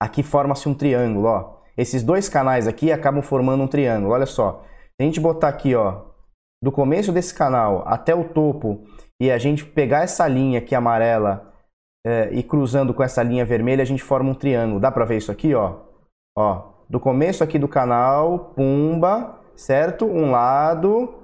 aqui 0.00 0.22
forma-se 0.22 0.68
um 0.68 0.74
triângulo, 0.74 1.28
ó. 1.28 1.59
Esses 1.76 2.02
dois 2.02 2.28
canais 2.28 2.66
aqui 2.66 2.92
acabam 2.92 3.22
formando 3.22 3.62
um 3.62 3.68
triângulo, 3.68 4.12
olha 4.12 4.26
só. 4.26 4.64
Se 4.64 5.02
a 5.02 5.04
gente 5.04 5.20
botar 5.20 5.48
aqui, 5.48 5.74
ó, 5.74 6.02
do 6.62 6.70
começo 6.70 7.12
desse 7.12 7.34
canal 7.34 7.82
até 7.86 8.14
o 8.14 8.24
topo 8.24 8.84
e 9.20 9.30
a 9.30 9.38
gente 9.38 9.64
pegar 9.64 10.02
essa 10.02 10.26
linha 10.28 10.58
aqui 10.58 10.74
amarela 10.74 11.52
é, 12.06 12.30
e 12.32 12.42
cruzando 12.42 12.94
com 12.94 13.02
essa 13.02 13.22
linha 13.22 13.44
vermelha, 13.44 13.82
a 13.82 13.86
gente 13.86 14.02
forma 14.02 14.30
um 14.30 14.34
triângulo. 14.34 14.80
Dá 14.80 14.90
pra 14.90 15.04
ver 15.04 15.18
isso 15.18 15.32
aqui, 15.32 15.54
ó? 15.54 15.76
Ó, 16.36 16.72
do 16.88 16.98
começo 16.98 17.44
aqui 17.44 17.58
do 17.58 17.68
canal, 17.68 18.52
pumba, 18.56 19.38
certo? 19.54 20.06
Um 20.06 20.30
lado, 20.30 21.14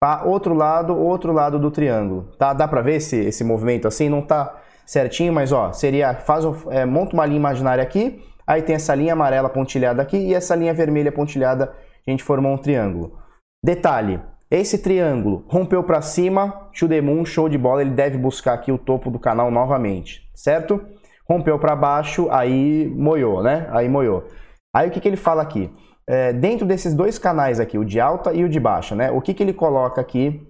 pá, 0.00 0.22
outro 0.24 0.54
lado, 0.54 0.96
outro 0.96 1.32
lado 1.32 1.58
do 1.58 1.70
triângulo. 1.70 2.30
Tá? 2.38 2.52
Dá 2.52 2.68
pra 2.68 2.82
ver 2.82 2.96
esse, 2.96 3.16
esse 3.16 3.42
movimento 3.42 3.88
assim? 3.88 4.08
Não 4.08 4.22
tá 4.22 4.60
certinho, 4.86 5.32
mas 5.32 5.52
ó, 5.52 5.72
seria, 5.72 6.14
faz, 6.14 6.44
é, 6.70 6.84
monta 6.84 7.14
uma 7.14 7.26
linha 7.26 7.38
imaginária 7.38 7.82
aqui, 7.82 8.22
aí 8.48 8.62
tem 8.62 8.74
essa 8.74 8.94
linha 8.94 9.12
amarela 9.12 9.50
pontilhada 9.50 10.00
aqui 10.00 10.16
e 10.16 10.34
essa 10.34 10.56
linha 10.56 10.72
vermelha 10.72 11.12
pontilhada, 11.12 11.74
a 12.06 12.10
gente 12.10 12.24
formou 12.24 12.52
um 12.52 12.56
triângulo. 12.56 13.18
Detalhe, 13.62 14.18
esse 14.50 14.78
triângulo 14.78 15.44
rompeu 15.46 15.84
para 15.84 16.00
cima, 16.00 16.70
moon, 17.04 17.24
show 17.26 17.50
de 17.50 17.58
bola, 17.58 17.82
ele 17.82 17.90
deve 17.90 18.16
buscar 18.16 18.54
aqui 18.54 18.72
o 18.72 18.78
topo 18.78 19.10
do 19.10 19.18
canal 19.18 19.50
novamente, 19.50 20.26
certo? 20.34 20.82
Rompeu 21.28 21.58
para 21.58 21.76
baixo, 21.76 22.28
aí 22.30 22.88
moiou, 22.96 23.42
né? 23.42 23.68
Aí 23.70 23.86
moiou. 23.86 24.26
Aí 24.74 24.88
o 24.88 24.90
que, 24.90 25.00
que 25.00 25.08
ele 25.08 25.18
fala 25.18 25.42
aqui? 25.42 25.70
É, 26.08 26.32
dentro 26.32 26.66
desses 26.66 26.94
dois 26.94 27.18
canais 27.18 27.60
aqui, 27.60 27.76
o 27.76 27.84
de 27.84 28.00
alta 28.00 28.32
e 28.32 28.42
o 28.42 28.48
de 28.48 28.58
baixa, 28.58 28.94
né? 28.94 29.10
O 29.10 29.20
que, 29.20 29.34
que 29.34 29.42
ele 29.42 29.52
coloca 29.52 30.00
aqui 30.00 30.48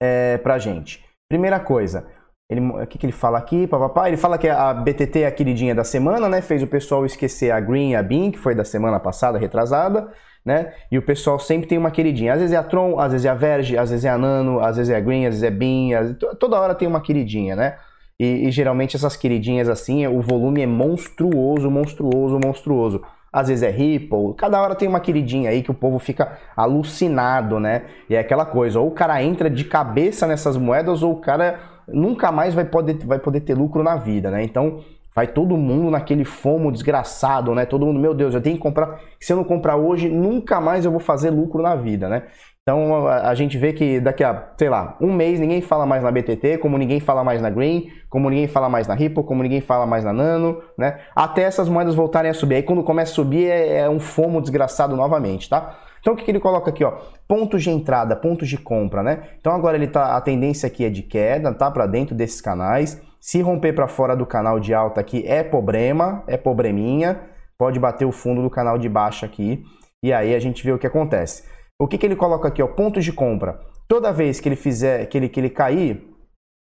é, 0.00 0.38
pra 0.38 0.60
gente? 0.60 1.04
Primeira 1.28 1.58
coisa, 1.58 2.06
ele, 2.48 2.60
o 2.60 2.86
que, 2.86 2.96
que 2.96 3.06
ele 3.06 3.12
fala 3.12 3.38
aqui, 3.38 3.66
papapá? 3.66 4.06
Ele 4.06 4.16
fala 4.16 4.38
que 4.38 4.48
a 4.48 4.72
BTT 4.72 5.20
é 5.20 5.26
a 5.26 5.32
queridinha 5.32 5.74
da 5.74 5.82
semana, 5.82 6.28
né? 6.28 6.40
Fez 6.40 6.62
o 6.62 6.66
pessoal 6.66 7.04
esquecer 7.04 7.50
a 7.50 7.58
Green 7.58 7.90
e 7.90 7.96
a 7.96 8.02
Bean, 8.02 8.30
que 8.30 8.38
foi 8.38 8.54
da 8.54 8.64
semana 8.64 9.00
passada, 9.00 9.36
retrasada, 9.36 10.08
né? 10.44 10.72
E 10.90 10.96
o 10.96 11.02
pessoal 11.02 11.40
sempre 11.40 11.66
tem 11.66 11.76
uma 11.76 11.90
queridinha. 11.90 12.34
Às 12.34 12.40
vezes 12.40 12.54
é 12.54 12.56
a 12.56 12.62
Tron, 12.62 13.00
às 13.00 13.10
vezes 13.10 13.24
é 13.24 13.30
a 13.30 13.34
Verge, 13.34 13.76
às 13.76 13.90
vezes 13.90 14.04
é 14.04 14.10
a 14.10 14.16
Nano, 14.16 14.60
às 14.60 14.76
vezes 14.76 14.92
é 14.92 14.96
a 14.96 15.00
Green, 15.00 15.26
às 15.26 15.34
vezes 15.34 15.42
é 15.42 15.48
a 15.48 15.50
Bean, 15.50 16.14
toda 16.38 16.60
hora 16.60 16.74
tem 16.74 16.86
uma 16.86 17.00
queridinha, 17.00 17.56
né? 17.56 17.76
E, 18.18 18.46
e 18.46 18.50
geralmente 18.52 18.94
essas 18.94 19.16
queridinhas 19.16 19.68
assim, 19.68 20.06
o 20.06 20.22
volume 20.22 20.62
é 20.62 20.66
monstruoso, 20.66 21.68
monstruoso, 21.68 22.38
monstruoso. 22.38 23.02
Às 23.32 23.48
vezes 23.48 23.64
é 23.64 23.70
Ripple, 23.70 24.34
cada 24.38 24.62
hora 24.62 24.76
tem 24.76 24.88
uma 24.88 25.00
queridinha 25.00 25.50
aí 25.50 25.62
que 25.62 25.70
o 25.70 25.74
povo 25.74 25.98
fica 25.98 26.38
alucinado, 26.56 27.58
né? 27.58 27.82
E 28.08 28.14
é 28.14 28.20
aquela 28.20 28.46
coisa, 28.46 28.78
ou 28.78 28.86
o 28.86 28.92
cara 28.92 29.20
entra 29.20 29.50
de 29.50 29.64
cabeça 29.64 30.28
nessas 30.28 30.56
moedas, 30.56 31.02
ou 31.02 31.12
o 31.12 31.20
cara 31.20 31.75
nunca 31.88 32.32
mais 32.32 32.54
vai 32.54 32.64
poder, 32.64 32.98
vai 33.04 33.18
poder 33.18 33.40
ter 33.40 33.54
lucro 33.54 33.82
na 33.82 33.96
vida, 33.96 34.30
né? 34.30 34.42
Então 34.42 34.80
vai 35.14 35.26
todo 35.26 35.56
mundo 35.56 35.90
naquele 35.90 36.24
fomo 36.24 36.70
desgraçado, 36.70 37.54
né? 37.54 37.64
Todo 37.64 37.86
mundo, 37.86 37.98
meu 37.98 38.12
Deus, 38.12 38.34
eu 38.34 38.40
tenho 38.42 38.56
que 38.56 38.62
comprar. 38.62 39.00
Se 39.18 39.32
eu 39.32 39.36
não 39.38 39.44
comprar 39.44 39.76
hoje, 39.76 40.08
nunca 40.08 40.60
mais 40.60 40.84
eu 40.84 40.90
vou 40.90 41.00
fazer 41.00 41.30
lucro 41.30 41.62
na 41.62 41.74
vida, 41.74 42.08
né? 42.08 42.24
Então 42.68 43.06
a, 43.06 43.28
a, 43.28 43.34
gente 43.34 43.56
vê 43.56 43.72
que 43.72 44.00
daqui 44.00 44.24
a, 44.24 44.48
sei 44.58 44.68
lá, 44.68 44.96
um 45.00 45.12
mês 45.12 45.38
ninguém 45.38 45.60
fala 45.60 45.86
mais 45.86 46.02
na 46.02 46.10
BTT, 46.10 46.58
como 46.58 46.76
ninguém 46.76 46.98
fala 46.98 47.22
mais 47.22 47.40
na 47.40 47.48
Green, 47.48 47.88
como 48.10 48.28
ninguém 48.28 48.48
fala 48.48 48.68
mais 48.68 48.88
na 48.88 48.94
Ripple, 48.94 49.22
como 49.22 49.40
ninguém 49.40 49.60
fala 49.60 49.86
mais 49.86 50.02
na 50.04 50.12
Nano, 50.12 50.60
né? 50.76 50.98
Até 51.14 51.42
essas 51.42 51.68
moedas 51.68 51.94
voltarem 51.94 52.28
a 52.28 52.34
subir. 52.34 52.56
Aí 52.56 52.62
quando 52.64 52.82
começa 52.82 53.12
a 53.12 53.14
subir 53.14 53.46
é, 53.46 53.78
é 53.78 53.88
um 53.88 54.00
fomo 54.00 54.40
desgraçado 54.40 54.96
novamente, 54.96 55.48
tá? 55.48 55.78
Então 56.06 56.14
o 56.14 56.16
que, 56.16 56.24
que 56.24 56.30
ele 56.30 56.38
coloca 56.38 56.70
aqui, 56.70 56.84
ó? 56.84 56.92
Pontos 57.26 57.64
de 57.64 57.70
entrada, 57.70 58.14
pontos 58.14 58.48
de 58.48 58.56
compra, 58.56 59.02
né? 59.02 59.24
Então 59.40 59.52
agora 59.52 59.76
ele 59.76 59.88
tá, 59.88 60.16
a 60.16 60.20
tendência 60.20 60.68
aqui 60.68 60.84
é 60.84 60.88
de 60.88 61.02
queda, 61.02 61.52
tá? 61.52 61.68
Para 61.68 61.84
dentro 61.84 62.14
desses 62.14 62.40
canais. 62.40 63.02
Se 63.20 63.40
romper 63.40 63.72
para 63.72 63.88
fora 63.88 64.14
do 64.14 64.24
canal 64.24 64.60
de 64.60 64.72
alta 64.72 65.00
aqui 65.00 65.24
é 65.26 65.42
problema, 65.42 66.22
é 66.28 66.36
probleminha. 66.36 67.22
Pode 67.58 67.80
bater 67.80 68.04
o 68.04 68.12
fundo 68.12 68.40
do 68.40 68.48
canal 68.48 68.78
de 68.78 68.88
baixo 68.88 69.24
aqui. 69.24 69.64
E 70.00 70.12
aí 70.12 70.32
a 70.32 70.38
gente 70.38 70.62
vê 70.62 70.70
o 70.70 70.78
que 70.78 70.86
acontece. 70.86 71.42
O 71.76 71.88
que, 71.88 71.98
que 71.98 72.06
ele 72.06 72.14
coloca 72.14 72.46
aqui? 72.46 72.62
Ó, 72.62 72.68
pontos 72.68 73.04
de 73.04 73.12
compra. 73.12 73.58
Toda 73.88 74.12
vez 74.12 74.38
que 74.38 74.48
ele 74.48 74.54
fizer, 74.54 75.06
que 75.06 75.18
ele, 75.18 75.28
que 75.28 75.40
ele 75.40 75.50
cair, 75.50 76.08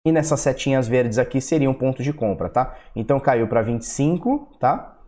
e 0.06 0.12
nessas 0.12 0.38
setinhas 0.38 0.86
verdes 0.86 1.18
aqui 1.18 1.40
seria 1.40 1.68
um 1.68 1.74
ponto 1.74 2.00
de 2.00 2.12
compra, 2.12 2.48
tá? 2.48 2.76
Então 2.94 3.18
caiu 3.18 3.48
para 3.48 3.60
25, 3.60 4.56
tá? 4.60 5.01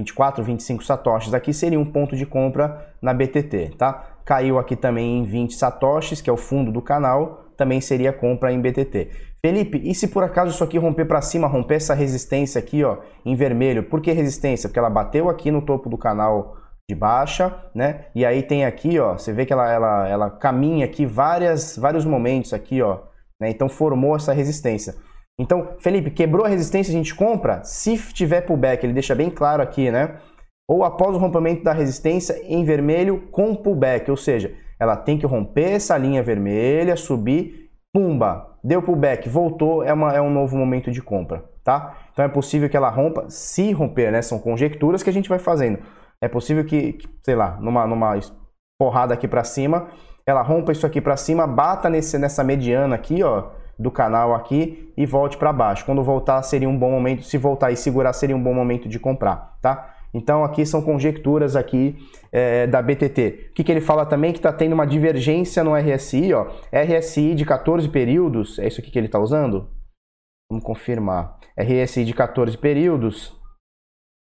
24, 0.00 0.42
25 0.42 0.84
satoshis 0.84 1.34
aqui 1.34 1.52
seria 1.52 1.78
um 1.78 1.84
ponto 1.84 2.16
de 2.16 2.26
compra 2.26 2.92
na 3.00 3.12
BTT, 3.12 3.76
tá? 3.78 4.06
Caiu 4.24 4.58
aqui 4.58 4.76
também 4.76 5.18
em 5.18 5.24
20 5.24 5.54
satoshis, 5.54 6.20
que 6.20 6.30
é 6.30 6.32
o 6.32 6.36
fundo 6.36 6.72
do 6.72 6.82
canal, 6.82 7.44
também 7.56 7.80
seria 7.80 8.12
compra 8.12 8.52
em 8.52 8.60
BTT. 8.60 9.10
Felipe, 9.44 9.80
e 9.82 9.94
se 9.94 10.08
por 10.08 10.22
acaso 10.22 10.52
isso 10.52 10.64
aqui 10.64 10.78
romper 10.78 11.06
para 11.06 11.22
cima, 11.22 11.46
romper 11.46 11.76
essa 11.76 11.94
resistência 11.94 12.58
aqui, 12.58 12.84
ó, 12.84 12.98
em 13.24 13.34
vermelho? 13.34 13.84
Por 13.84 14.00
que 14.00 14.12
resistência? 14.12 14.68
Porque 14.68 14.78
ela 14.78 14.90
bateu 14.90 15.28
aqui 15.28 15.50
no 15.50 15.62
topo 15.62 15.88
do 15.88 15.96
canal 15.96 16.56
de 16.88 16.94
baixa, 16.94 17.54
né? 17.74 18.06
E 18.14 18.24
aí 18.26 18.42
tem 18.42 18.64
aqui, 18.64 18.98
ó, 18.98 19.14
você 19.14 19.32
vê 19.32 19.46
que 19.46 19.52
ela, 19.52 19.70
ela, 19.70 20.08
ela 20.08 20.30
caminha 20.30 20.84
aqui 20.84 21.06
várias, 21.06 21.76
vários 21.76 22.04
momentos 22.04 22.52
aqui, 22.52 22.82
ó, 22.82 22.98
né? 23.40 23.48
Então 23.50 23.68
formou 23.68 24.16
essa 24.16 24.32
resistência. 24.32 24.94
Então, 25.40 25.68
Felipe, 25.78 26.10
quebrou 26.10 26.44
a 26.44 26.48
resistência, 26.48 26.92
a 26.92 26.96
gente 26.96 27.14
compra? 27.14 27.64
Se 27.64 27.96
tiver 28.12 28.42
pullback, 28.42 28.84
ele 28.84 28.92
deixa 28.92 29.14
bem 29.14 29.30
claro 29.30 29.62
aqui, 29.62 29.90
né? 29.90 30.18
Ou 30.68 30.84
após 30.84 31.16
o 31.16 31.18
rompimento 31.18 31.64
da 31.64 31.72
resistência 31.72 32.42
em 32.44 32.62
vermelho 32.62 33.22
com 33.30 33.54
pullback, 33.54 34.10
ou 34.10 34.18
seja, 34.18 34.54
ela 34.78 34.96
tem 34.96 35.16
que 35.16 35.24
romper 35.24 35.70
essa 35.72 35.96
linha 35.96 36.22
vermelha, 36.22 36.94
subir, 36.94 37.70
pumba, 37.90 38.54
deu 38.62 38.82
pullback, 38.82 39.30
voltou, 39.30 39.82
é, 39.82 39.94
uma, 39.94 40.12
é 40.12 40.20
um 40.20 40.30
novo 40.30 40.58
momento 40.58 40.92
de 40.92 41.00
compra, 41.00 41.42
tá? 41.64 41.96
Então 42.12 42.22
é 42.22 42.28
possível 42.28 42.68
que 42.68 42.76
ela 42.76 42.90
rompa, 42.90 43.24
se 43.30 43.72
romper, 43.72 44.12
né? 44.12 44.20
São 44.20 44.38
conjecturas 44.38 45.02
que 45.02 45.08
a 45.08 45.12
gente 45.12 45.28
vai 45.28 45.38
fazendo. 45.38 45.78
É 46.22 46.28
possível 46.28 46.66
que, 46.66 46.92
que 46.92 47.08
sei 47.24 47.34
lá, 47.34 47.56
numa, 47.62 47.86
numa 47.86 48.20
porrada 48.78 49.14
aqui 49.14 49.26
para 49.26 49.42
cima, 49.42 49.88
ela 50.26 50.42
rompa 50.42 50.70
isso 50.70 50.86
aqui 50.86 51.00
para 51.00 51.16
cima, 51.16 51.46
bata 51.46 51.88
nesse, 51.88 52.18
nessa 52.18 52.44
mediana 52.44 52.94
aqui, 52.94 53.22
ó, 53.22 53.58
do 53.80 53.90
canal 53.90 54.34
aqui 54.34 54.92
e 54.94 55.06
volte 55.06 55.38
para 55.38 55.52
baixo. 55.52 55.86
Quando 55.86 56.02
voltar 56.04 56.42
seria 56.42 56.68
um 56.68 56.78
bom 56.78 56.90
momento, 56.90 57.22
se 57.22 57.38
voltar 57.38 57.70
e 57.70 57.76
segurar 57.76 58.12
seria 58.12 58.36
um 58.36 58.42
bom 58.42 58.52
momento 58.52 58.88
de 58.88 58.98
comprar, 58.98 59.56
tá? 59.62 59.94
Então 60.12 60.44
aqui 60.44 60.66
são 60.66 60.82
conjecturas 60.82 61.56
aqui 61.56 61.96
é, 62.30 62.66
da 62.66 62.82
BTT. 62.82 63.48
O 63.50 63.54
que, 63.54 63.64
que 63.64 63.72
ele 63.72 63.80
fala 63.80 64.04
também? 64.04 64.32
Que 64.32 64.38
está 64.38 64.52
tendo 64.52 64.74
uma 64.74 64.86
divergência 64.86 65.64
no 65.64 65.74
RSI, 65.74 66.34
ó. 66.34 66.48
RSI 66.70 67.34
de 67.34 67.46
14 67.46 67.88
períodos, 67.88 68.58
é 68.58 68.66
isso 68.66 68.80
aqui 68.80 68.90
que 68.90 68.98
ele 68.98 69.06
está 69.06 69.18
usando? 69.18 69.70
Vamos 70.50 70.64
confirmar. 70.64 71.38
RSI 71.58 72.04
de 72.04 72.12
14 72.12 72.58
períodos 72.58 73.34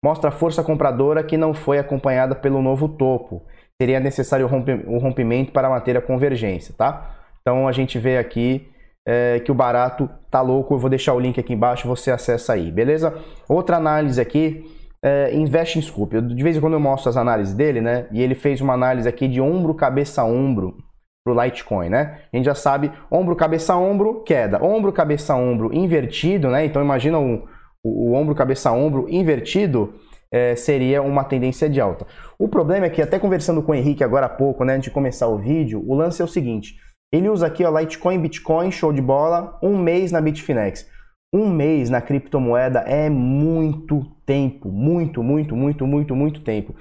mostra 0.06 0.32
força 0.32 0.64
compradora 0.64 1.24
que 1.24 1.36
não 1.36 1.54
foi 1.54 1.80
acompanhada 1.80 2.34
pelo 2.34 2.62
novo 2.62 2.88
topo. 2.88 3.46
Seria 3.82 4.00
necessário 4.00 4.46
o 4.88 4.98
rompimento 5.00 5.52
para 5.52 5.70
manter 5.70 5.98
a 5.98 6.02
convergência, 6.02 6.74
tá? 6.78 7.18
Então 7.42 7.68
a 7.68 7.72
gente 7.74 8.00
vê 8.00 8.18
aqui 8.18 8.72
é, 9.06 9.40
que 9.40 9.52
o 9.52 9.56
barato 9.56 10.10
tá 10.30 10.42
louco. 10.42 10.74
Eu 10.74 10.80
vou 10.80 10.90
deixar 10.90 11.14
o 11.14 11.20
link 11.20 11.40
aqui 11.40 11.54
embaixo, 11.54 11.88
você 11.88 12.12
acessa 12.12 12.54
aí, 12.54 12.72
beleza? 12.72 13.14
Outra 13.48 13.78
análise 13.78 14.20
aqui, 14.20 14.64
é, 15.04 15.34
Invest 15.36 15.78
in 15.78 15.82
Scoop. 15.82 16.16
Eu, 16.16 16.22
de 16.22 16.44
vez 16.44 16.56
em 16.58 16.62
quando 16.62 16.74
eu 16.74 16.80
mostro 16.80 17.10
as 17.10 17.18
análises 17.18 17.54
dele, 17.54 17.82
né? 17.82 18.08
E 18.12 18.22
ele 18.22 18.36
fez 18.36 18.62
uma 18.62 18.74
análise 18.74 19.08
aqui 19.08 19.28
de 19.28 19.42
ombro, 19.42 19.74
cabeça, 19.74 20.24
ombro 20.24 20.78
pro 21.24 21.42
Litecoin, 21.42 21.90
né? 21.90 22.20
A 22.32 22.36
gente 22.36 22.46
já 22.46 22.56
sabe, 22.56 22.92
ombro, 23.12 23.36
cabeça, 23.36 23.76
ombro, 23.76 24.24
queda. 24.24 24.64
Ombro, 24.64 24.92
cabeça, 24.92 25.36
ombro 25.36 25.74
invertido, 25.74 26.50
né? 26.50 26.66
Então 26.66 26.82
imagina 26.82 27.18
um, 27.18 27.46
o, 27.84 28.12
o 28.12 28.14
ombro, 28.14 28.36
cabeça, 28.36 28.72
ombro 28.72 29.08
invertido, 29.10 29.94
é, 30.32 30.56
seria 30.56 31.02
uma 31.02 31.24
tendência 31.24 31.70
de 31.70 31.80
alta. 31.80 32.08
O 32.40 32.48
problema 32.48 32.88
é 32.88 32.90
que, 32.90 33.02
até 33.02 33.20
conversando 33.20 33.62
com 33.62 33.72
o 33.72 33.76
Henrique 33.76 34.04
agora 34.04 34.26
há 34.26 34.30
pouco, 34.30 34.66
né, 34.66 34.74
antes 34.74 34.86
de 34.86 34.92
começar 34.92 35.28
o 35.28 35.38
vídeo, 35.38 35.84
o 35.86 35.94
lance 35.94 36.22
é 36.22 36.26
o 36.26 36.28
seguinte: 36.28 36.76
ele 37.14 37.30
usa 37.30 37.46
aqui, 37.46 37.64
ó, 37.64 37.80
Litecoin, 37.80 38.20
Bitcoin, 38.20 38.72
show 38.72 38.92
de 38.92 39.02
bola, 39.02 39.60
um 39.62 39.78
mês 39.78 40.12
na 40.12 40.20
Bitfinex. 40.20 40.90
Um 41.32 41.48
mês 41.48 41.88
na 41.90 42.02
criptomoeda 42.02 42.80
é 42.80 43.08
muito 43.08 44.04
tempo, 44.26 44.70
muito, 44.70 45.22
muito, 45.22 45.56
muito, 45.56 45.86
muito, 45.86 46.16
muito 46.16 46.42
tempo. 46.42 46.74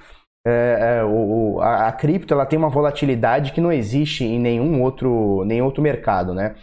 É, 0.45 0.97
é, 0.99 1.03
o, 1.03 1.59
a, 1.61 1.87
a, 1.87 1.91
cripto 1.91 2.33
ela 2.33 2.47
tem 2.47 2.57
uma 2.57 2.69
volatilidade 2.69 3.51
que 3.51 3.61
não 3.61 3.71
existe 3.71 4.23
em 4.23 4.39
nenhum 4.39 4.81
outro, 4.81 5.43
nenhum 5.45 5.65
outro 5.65 5.83
mercado, 5.83 6.33
né? 6.33 6.55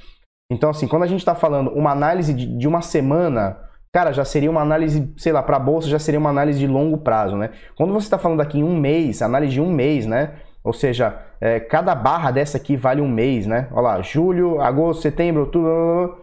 Então, 0.52 0.68
assim, 0.68 0.88
quando 0.88 1.04
a 1.04 1.06
gente 1.06 1.20
está 1.20 1.36
falando 1.36 1.70
uma 1.70 1.92
análise 1.92 2.34
de, 2.34 2.46
de 2.46 2.66
uma 2.66 2.82
semana, 2.82 3.56
cara, 3.94 4.12
já 4.12 4.24
seria 4.24 4.50
uma 4.50 4.62
análise, 4.62 5.14
sei 5.16 5.32
lá, 5.32 5.44
para 5.44 5.56
a 5.56 5.60
bolsa 5.60 5.88
já 5.88 5.98
seria 5.98 6.18
uma 6.18 6.30
análise 6.30 6.58
de 6.58 6.66
longo 6.66 6.98
prazo, 6.98 7.36
né? 7.36 7.50
Quando 7.76 7.92
você 7.92 8.06
está 8.06 8.18
falando 8.18 8.40
aqui 8.40 8.58
em 8.58 8.64
um 8.64 8.76
mês, 8.76 9.22
análise 9.22 9.52
de 9.52 9.60
um 9.60 9.72
mês, 9.72 10.06
né? 10.06 10.34
Ou 10.62 10.72
seja, 10.72 11.18
é, 11.40 11.58
cada 11.58 11.94
barra 11.94 12.30
dessa 12.30 12.56
aqui 12.56 12.76
vale 12.76 13.00
um 13.00 13.08
mês, 13.08 13.46
né? 13.46 13.68
Olha 13.72 13.80
lá, 13.80 14.02
julho, 14.02 14.60
agosto, 14.60 15.02
setembro, 15.02 15.42
outubro. 15.42 16.18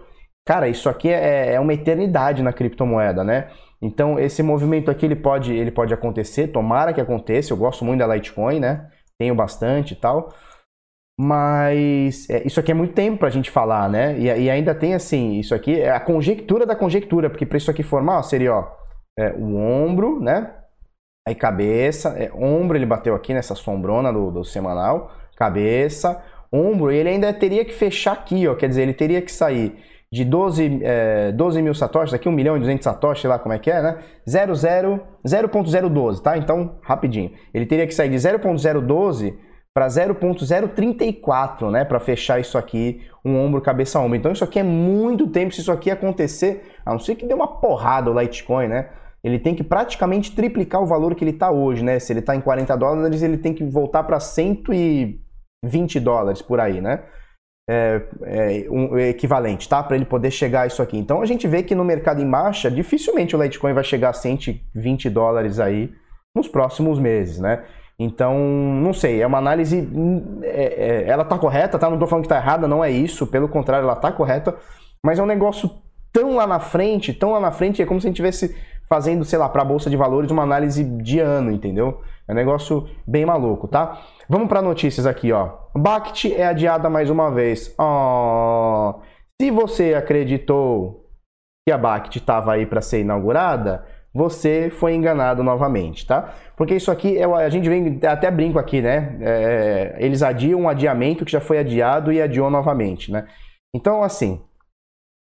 Cara, 0.46 0.68
isso 0.68 0.88
aqui 0.88 1.10
é, 1.10 1.54
é 1.54 1.60
uma 1.60 1.74
eternidade 1.74 2.44
na 2.44 2.54
criptomoeda, 2.54 3.24
né? 3.24 3.50
Então, 3.82 4.20
esse 4.20 4.42
movimento 4.42 4.90
aqui 4.90 5.06
ele 5.06 5.16
pode, 5.16 5.54
ele 5.54 5.72
pode 5.72 5.94
acontecer, 5.94 6.48
tomara 6.48 6.94
que 6.94 7.02
aconteça. 7.02 7.52
Eu 7.52 7.58
gosto 7.58 7.84
muito 7.84 8.00
da 8.00 8.16
Litecoin, 8.16 8.60
né? 8.60 8.90
Tenho 9.20 9.36
bastante 9.36 9.94
e 9.94 9.96
tal. 9.96 10.34
Mas 11.20 12.30
é, 12.30 12.46
isso 12.46 12.60
aqui 12.60 12.72
é 12.72 12.76
muito 12.76 12.94
tempo 12.94 13.18
para 13.18 13.28
a 13.28 13.32
gente 13.32 13.50
falar, 13.50 13.90
né? 13.90 14.18
E, 14.20 14.26
e, 14.26 14.50
ainda 14.50 14.76
tem 14.76 14.94
assim, 14.94 15.40
isso 15.40 15.56
aqui 15.56 15.80
é 15.82 15.90
a 15.90 16.00
conjectura 16.00 16.66
da 16.66 16.76
conjectura, 16.76 17.30
porque 17.30 17.46
para 17.46 17.58
isso 17.58 17.72
aqui 17.72 17.82
formar, 17.82 18.20
ó, 18.20 18.22
seria 18.22 18.54
ó, 18.54 18.68
é, 19.18 19.32
o 19.32 19.56
ombro, 19.58 20.20
né? 20.20 20.54
Aí 21.28 21.36
cabeça, 21.36 22.16
é, 22.18 22.32
ombro, 22.34 22.78
ele 22.78 22.86
bateu 22.86 23.14
aqui 23.14 23.34
nessa 23.34 23.54
sombrona 23.54 24.14
do, 24.14 24.32
do 24.32 24.46
semanal, 24.46 25.12
cabeça, 25.36 26.24
ombro, 26.50 26.90
e 26.90 26.96
ele 26.96 27.10
ainda 27.10 27.34
teria 27.34 27.66
que 27.66 27.74
fechar 27.74 28.14
aqui, 28.14 28.48
ó, 28.48 28.56
quer 28.56 28.70
dizer, 28.70 28.84
ele 28.84 28.94
teria 28.94 29.22
que 29.22 29.30
sair 29.30 29.78
de 30.10 30.24
12, 30.24 30.80
é, 30.84 31.34
12 31.34 31.62
mil 31.62 31.74
satoshis, 31.74 32.14
aqui 32.14 32.30
1 32.30 32.32
milhão 32.32 32.56
e 32.56 32.62
200 32.62 32.82
satoshis, 32.82 33.24
sei 33.24 33.30
lá 33.30 33.38
como 33.38 33.54
é 33.54 33.60
que 33.60 33.70
é, 33.70 33.82
né? 33.82 33.98
0.012, 34.26 36.22
tá? 36.22 36.38
Então, 36.38 36.76
rapidinho. 36.82 37.34
Ele 37.54 37.66
teria 37.66 37.86
que 37.86 37.94
sair 37.94 38.08
de 38.08 38.16
0.012 38.16 39.36
para 39.74 39.88
0.034, 39.88 41.70
né, 41.70 41.84
para 41.84 42.00
fechar 42.00 42.40
isso 42.40 42.58
aqui, 42.58 43.02
um 43.26 43.38
ombro, 43.38 43.60
cabeça, 43.60 44.00
ombro. 44.00 44.16
Então 44.16 44.32
isso 44.32 44.46
aqui 44.46 44.60
é 44.60 44.64
muito 44.64 45.28
tempo 45.28 45.54
se 45.54 45.60
isso 45.60 45.74
aqui 45.74 45.92
acontecer, 45.92 46.72
a 46.86 46.94
não 46.94 47.00
ser 47.00 47.16
que 47.16 47.26
dê 47.26 47.34
uma 47.34 47.60
porrada 47.60 48.10
o 48.10 48.18
Litecoin, 48.18 48.70
né? 48.70 48.88
Ele 49.28 49.38
tem 49.38 49.54
que 49.54 49.64
praticamente 49.64 50.34
triplicar 50.34 50.82
o 50.82 50.86
valor 50.86 51.14
que 51.14 51.24
ele 51.24 51.32
está 51.32 51.52
hoje, 51.52 51.84
né? 51.84 52.00
Se 52.00 52.14
ele 52.14 52.22
está 52.22 52.34
em 52.34 52.40
40 52.40 52.76
dólares, 52.78 53.22
ele 53.22 53.38
tem 53.38 53.54
que 53.54 53.64
voltar 53.64 54.04
para 54.04 54.22
120 54.22 56.00
dólares 56.00 56.42
por 56.42 56.62
aí, 56.62 56.80
né? 56.80 57.04
É, 57.70 58.02
é, 58.24 58.68
um, 58.72 58.98
é 58.98 59.10
equivalente, 59.10 59.68
tá? 59.68 59.84
Para 59.84 59.98
ele 59.98 60.06
poder 60.06 60.32
chegar 60.32 60.62
a 60.62 60.68
isso 60.68 60.82
aqui. 60.82 60.98
Então 60.98 61.22
a 61.22 61.26
gente 61.26 61.46
vê 61.46 61.62
que 61.62 61.76
no 61.76 61.84
mercado 61.84 62.22
em 62.22 62.26
marcha, 62.26 62.72
dificilmente 62.72 63.36
o 63.36 63.44
Litecoin 63.44 63.74
vai 63.74 63.84
chegar 63.84 64.10
a 64.12 64.14
120 64.14 65.10
dólares 65.10 65.60
aí 65.60 65.92
nos 66.34 66.48
próximos 66.48 66.98
meses, 66.98 67.38
né? 67.38 67.66
Então, 68.00 68.38
não 68.38 68.94
sei, 68.94 69.22
é 69.22 69.28
uma 69.28 69.40
análise. 69.40 69.86
É, 70.44 71.04
é, 71.04 71.10
ela 71.10 71.26
tá 71.26 71.38
correta, 71.38 71.78
tá? 71.78 71.90
Não 71.90 72.00
tô 72.00 72.08
falando 72.08 72.24
que 72.24 72.30
tá 72.30 72.38
errada, 72.38 72.68
não 72.68 72.82
é 72.82 72.90
isso, 72.90 73.28
pelo 73.28 73.50
contrário, 73.50 73.84
ela 73.84 73.96
tá 73.96 74.12
correta, 74.12 74.56
mas 75.06 75.20
é 75.20 75.24
um 75.24 75.26
negócio 75.26 75.70
tão 76.14 76.36
lá 76.36 76.48
na 76.48 76.60
frente, 76.60 77.14
tão 77.14 77.32
lá 77.32 77.40
na 77.40 77.52
frente, 77.52 77.82
é 77.82 77.86
como 77.86 78.00
se 78.00 78.08
a 78.08 78.10
gente 78.10 78.22
estivesse 78.24 78.56
fazendo, 78.90 79.26
sei 79.26 79.38
lá, 79.40 79.50
para 79.50 79.62
a 79.62 79.66
bolsa 79.66 79.90
de 79.90 79.98
valores 79.98 80.32
uma 80.32 80.44
análise 80.44 80.84
de 80.84 81.20
ano, 81.20 81.52
entendeu? 81.52 82.02
É 82.28 82.32
um 82.32 82.36
negócio 82.36 82.88
bem 83.06 83.26
maluco, 83.26 83.68
tá? 83.68 84.02
Vamos 84.30 84.50
para 84.50 84.62
notícias 84.62 85.06
aqui, 85.06 85.32
ó. 85.32 85.52
BACT 85.76 86.34
é 86.34 86.46
adiada 86.46 86.90
mais 86.90 87.10
uma 87.10 87.32
vez. 87.32 87.74
Oh, 87.80 88.96
se 89.42 89.52
você 89.52 89.94
acreditou 89.94 91.06
que 91.68 91.72
a 91.72 91.78
BACT 91.78 92.18
estava 92.18 92.54
aí 92.54 92.66
para 92.66 92.82
ser 92.82 93.02
inaugurada, 93.02 93.86
você 94.14 94.70
foi 94.70 94.96
enganado 94.96 95.44
novamente, 95.44 96.06
tá? 96.06 96.34
Porque 96.56 96.76
isso 96.76 96.92
aqui, 96.92 97.18
é, 97.18 97.26
a 97.26 97.50
gente 97.50 97.70
vem, 97.70 98.00
até 98.04 98.32
brinco 98.32 98.58
aqui, 98.58 98.82
né? 98.82 99.18
É, 99.22 99.96
eles 100.00 100.24
adiam 100.24 100.62
um 100.62 100.70
adiamento 100.70 101.24
que 101.24 101.32
já 101.32 101.40
foi 101.40 101.60
adiado 101.60 102.12
e 102.12 102.22
adiou 102.22 102.50
novamente, 102.50 103.12
né? 103.12 103.28
Então, 103.76 104.02
assim, 104.02 104.42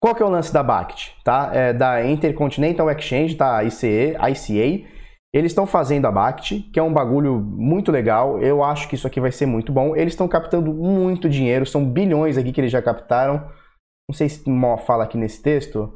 qual 0.01 0.15
que 0.15 0.23
é 0.23 0.27
o 0.27 0.31
lance 0.31 0.53
da 0.53 0.63
BACT, 0.63 1.15
tá? 1.23 1.51
É 1.53 1.73
da 1.73 2.05
Intercontinental 2.05 2.91
Exchange, 2.91 3.35
tá? 3.35 3.63
ICE, 3.63 4.17
ICA, 4.17 4.89
Eles 5.33 5.53
estão 5.53 5.67
fazendo 5.67 6.07
a 6.07 6.11
BACT, 6.11 6.71
que 6.73 6.81
é 6.81 6.83
um 6.83 6.93
bagulho 6.93 7.39
muito 7.39 7.93
legal. 7.93 8.41
Eu 8.41 8.65
acho 8.65 8.89
que 8.89 8.95
isso 8.95 9.07
aqui 9.07 9.21
vai 9.21 9.31
ser 9.31 9.45
muito 9.45 9.71
bom. 9.71 9.95
Eles 9.95 10.15
estão 10.15 10.27
captando 10.27 10.73
muito 10.73 11.29
dinheiro, 11.29 11.67
são 11.67 11.85
bilhões 11.85 12.39
aqui 12.39 12.51
que 12.51 12.61
eles 12.61 12.73
já 12.73 12.81
captaram. 12.81 13.47
Não 14.09 14.15
sei 14.15 14.29
se 14.29 14.49
Mó 14.49 14.79
fala 14.79 15.05
aqui 15.05 15.19
nesse 15.19 15.43
texto. 15.43 15.93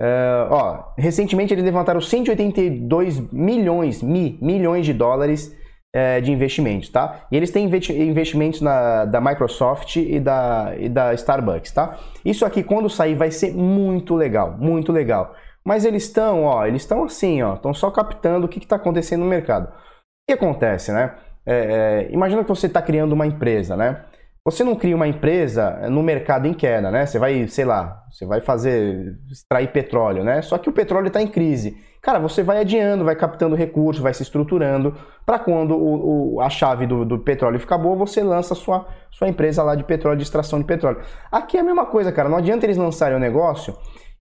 Uh, 0.00 0.50
ó, 0.50 0.94
recentemente 0.98 1.54
eles 1.54 1.64
levantaram 1.64 2.00
182 2.00 3.32
milhões, 3.32 4.02
mi, 4.02 4.36
milhões 4.42 4.84
de 4.84 4.92
dólares 4.92 5.54
uh, 5.94 6.20
de 6.20 6.32
investimentos, 6.32 6.88
tá? 6.88 7.26
E 7.30 7.36
eles 7.36 7.50
têm 7.50 7.66
investimentos 7.66 8.60
na, 8.60 9.04
da 9.04 9.20
Microsoft 9.20 9.96
e 9.96 10.18
da, 10.18 10.74
e 10.78 10.88
da 10.88 11.14
Starbucks, 11.14 11.72
tá? 11.72 11.98
Isso 12.24 12.44
aqui 12.44 12.62
quando 12.62 12.88
sair 12.88 13.14
vai 13.14 13.30
ser 13.30 13.54
muito 13.54 14.14
legal, 14.14 14.56
muito 14.58 14.92
legal. 14.92 15.34
Mas 15.64 15.84
eles 15.84 16.04
estão, 16.04 16.44
ó, 16.44 16.66
eles 16.66 16.82
estão 16.82 17.04
assim, 17.04 17.42
ó, 17.42 17.54
estão 17.54 17.72
só 17.72 17.90
captando 17.90 18.46
o 18.46 18.48
que 18.48 18.58
está 18.58 18.76
acontecendo 18.76 19.20
no 19.20 19.26
mercado. 19.26 19.68
O 19.68 19.72
que 20.28 20.32
acontece, 20.32 20.92
né? 20.92 21.14
É, 21.44 22.06
é, 22.08 22.12
imagina 22.12 22.42
que 22.42 22.48
você 22.48 22.66
está 22.66 22.80
criando 22.80 23.12
uma 23.12 23.26
empresa, 23.26 23.76
né? 23.76 24.04
Você 24.44 24.64
não 24.64 24.74
cria 24.74 24.96
uma 24.96 25.06
empresa 25.06 25.88
no 25.88 26.02
mercado 26.02 26.48
em 26.48 26.52
queda, 26.52 26.90
né? 26.90 27.06
Você 27.06 27.16
vai, 27.16 27.46
sei 27.46 27.64
lá, 27.64 28.02
você 28.10 28.26
vai 28.26 28.40
fazer, 28.40 29.16
extrair 29.30 29.70
petróleo, 29.70 30.24
né? 30.24 30.42
Só 30.42 30.58
que 30.58 30.68
o 30.68 30.72
petróleo 30.72 31.06
está 31.06 31.22
em 31.22 31.28
crise. 31.28 31.76
Cara, 32.02 32.18
você 32.18 32.42
vai 32.42 32.58
adiando, 32.58 33.04
vai 33.04 33.14
captando 33.14 33.54
recursos, 33.54 34.02
vai 34.02 34.12
se 34.12 34.24
estruturando, 34.24 34.96
para 35.24 35.38
quando 35.38 35.76
o, 35.76 36.34
o, 36.34 36.40
a 36.40 36.50
chave 36.50 36.88
do, 36.88 37.04
do, 37.04 37.20
petróleo 37.20 37.60
ficar 37.60 37.78
boa, 37.78 37.94
você 37.94 38.20
lança 38.20 38.56
sua, 38.56 38.88
sua 39.12 39.28
empresa 39.28 39.62
lá 39.62 39.76
de 39.76 39.84
petróleo, 39.84 40.16
de 40.16 40.24
extração 40.24 40.58
de 40.58 40.64
petróleo. 40.64 41.00
Aqui 41.30 41.56
é 41.56 41.60
a 41.60 41.64
mesma 41.64 41.86
coisa, 41.86 42.10
cara. 42.10 42.28
Não 42.28 42.38
adianta 42.38 42.66
eles 42.66 42.76
lançarem 42.76 43.14
o 43.14 43.18
um 43.18 43.20
negócio 43.20 43.76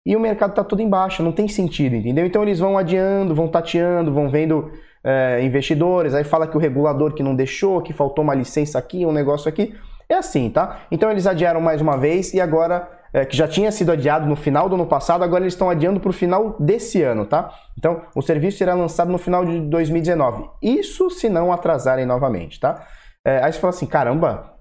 e 0.06 0.18
o 0.18 0.20
mercado 0.20 0.50
está 0.50 0.66
todo 0.66 0.82
em 0.82 0.90
baixa, 0.90 1.24
não 1.24 1.32
tem 1.32 1.48
sentido, 1.48 1.96
entendeu? 1.96 2.26
Então 2.26 2.44
eles 2.44 2.60
vão 2.60 2.78
adiando, 2.78 3.34
vão 3.34 3.48
tateando, 3.48 4.14
vão 4.14 4.30
vendo 4.30 4.70
é, 5.02 5.42
investidores, 5.42 6.14
aí 6.14 6.26
fala 6.26 6.46
que 6.46 6.58
o 6.58 6.60
regulador 6.60 7.14
que 7.14 7.24
não 7.24 7.34
deixou, 7.34 7.82
que 7.82 7.94
faltou 7.94 8.22
uma 8.22 8.36
licença 8.36 8.78
aqui, 8.78 9.06
um 9.06 9.14
negócio 9.14 9.48
aqui. 9.48 9.74
É 10.12 10.16
assim, 10.16 10.50
tá? 10.50 10.82
Então 10.90 11.12
eles 11.12 11.28
adiaram 11.28 11.62
mais 11.62 11.82
uma 11.82 11.96
vez 11.96 12.34
e 12.34 12.42
agora, 12.42 12.90
é, 13.14 13.26
que 13.26 13.38
já 13.38 13.48
tinha 13.48 13.72
sido 13.72 13.92
adiado 13.92 14.26
no 14.26 14.36
final 14.36 14.68
do 14.68 14.74
ano 14.74 14.88
passado, 14.88 15.24
agora 15.24 15.44
eles 15.44 15.54
estão 15.54 15.70
adiando 15.70 16.00
para 16.00 16.10
o 16.10 16.14
final 16.14 16.56
desse 16.60 17.04
ano, 17.04 17.26
tá? 17.26 17.54
Então 17.78 18.02
o 18.16 18.22
serviço 18.22 18.58
será 18.58 18.74
lançado 18.74 19.12
no 19.12 19.20
final 19.20 19.46
de 19.46 19.60
2019. 19.62 20.50
Isso 20.64 21.12
se 21.12 21.30
não 21.30 21.54
atrasarem 21.54 22.08
novamente, 22.08 22.60
tá? 22.60 22.88
É, 23.24 23.44
aí 23.44 23.54
você 23.54 23.60
fala 23.60 23.70
assim, 23.70 23.86
caramba, 23.86 24.56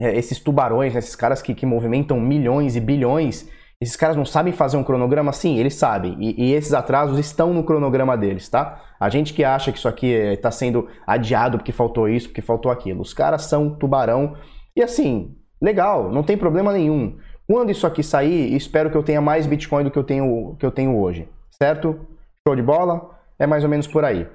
é, 0.00 0.16
esses 0.16 0.38
tubarões, 0.38 0.92
né, 0.92 1.00
esses 1.00 1.16
caras 1.16 1.42
que, 1.42 1.52
que 1.52 1.66
movimentam 1.66 2.20
milhões 2.20 2.76
e 2.76 2.80
bilhões, 2.80 3.48
esses 3.80 3.96
caras 3.96 4.16
não 4.16 4.24
sabem 4.24 4.52
fazer 4.52 4.76
um 4.76 4.84
cronograma? 4.84 5.32
Sim, 5.32 5.58
eles 5.58 5.74
sabem. 5.74 6.16
E, 6.20 6.50
e, 6.50 6.52
esses 6.54 6.72
atrasos 6.72 7.18
estão 7.18 7.52
no 7.52 7.64
cronograma 7.64 8.16
deles, 8.16 8.48
tá? 8.48 8.80
A 9.00 9.10
gente 9.10 9.34
que 9.34 9.44
acha 9.44 9.72
que 9.72 9.78
isso 9.78 9.88
aqui 9.88 10.06
está 10.06 10.50
sendo 10.50 10.88
adiado 11.06 11.58
porque 11.58 11.72
faltou 11.72 12.08
isso, 12.08 12.28
porque 12.28 12.40
faltou 12.40 12.70
aquilo. 12.70 13.02
Os 13.02 13.12
caras 13.12 13.42
são 13.42 13.68
tubarão 13.68 14.34
e 14.76 14.82
assim, 14.82 15.34
legal, 15.60 16.12
não 16.12 16.22
tem 16.22 16.36
problema 16.36 16.72
nenhum. 16.72 17.16
Quando 17.48 17.70
isso 17.70 17.86
aqui 17.86 18.02
sair, 18.02 18.54
espero 18.54 18.90
que 18.90 18.96
eu 18.96 19.02
tenha 19.02 19.20
mais 19.20 19.46
Bitcoin 19.46 19.84
do 19.84 19.90
que 19.90 19.98
eu 19.98 20.04
tenho, 20.04 20.56
que 20.58 20.66
eu 20.66 20.70
tenho 20.70 20.98
hoje, 20.98 21.28
certo? 21.50 21.98
Show 22.46 22.54
de 22.54 22.62
bola? 22.62 23.10
É 23.38 23.46
mais 23.46 23.64
ou 23.64 23.70
menos 23.70 23.86
por 23.86 24.04
aí. 24.04 24.26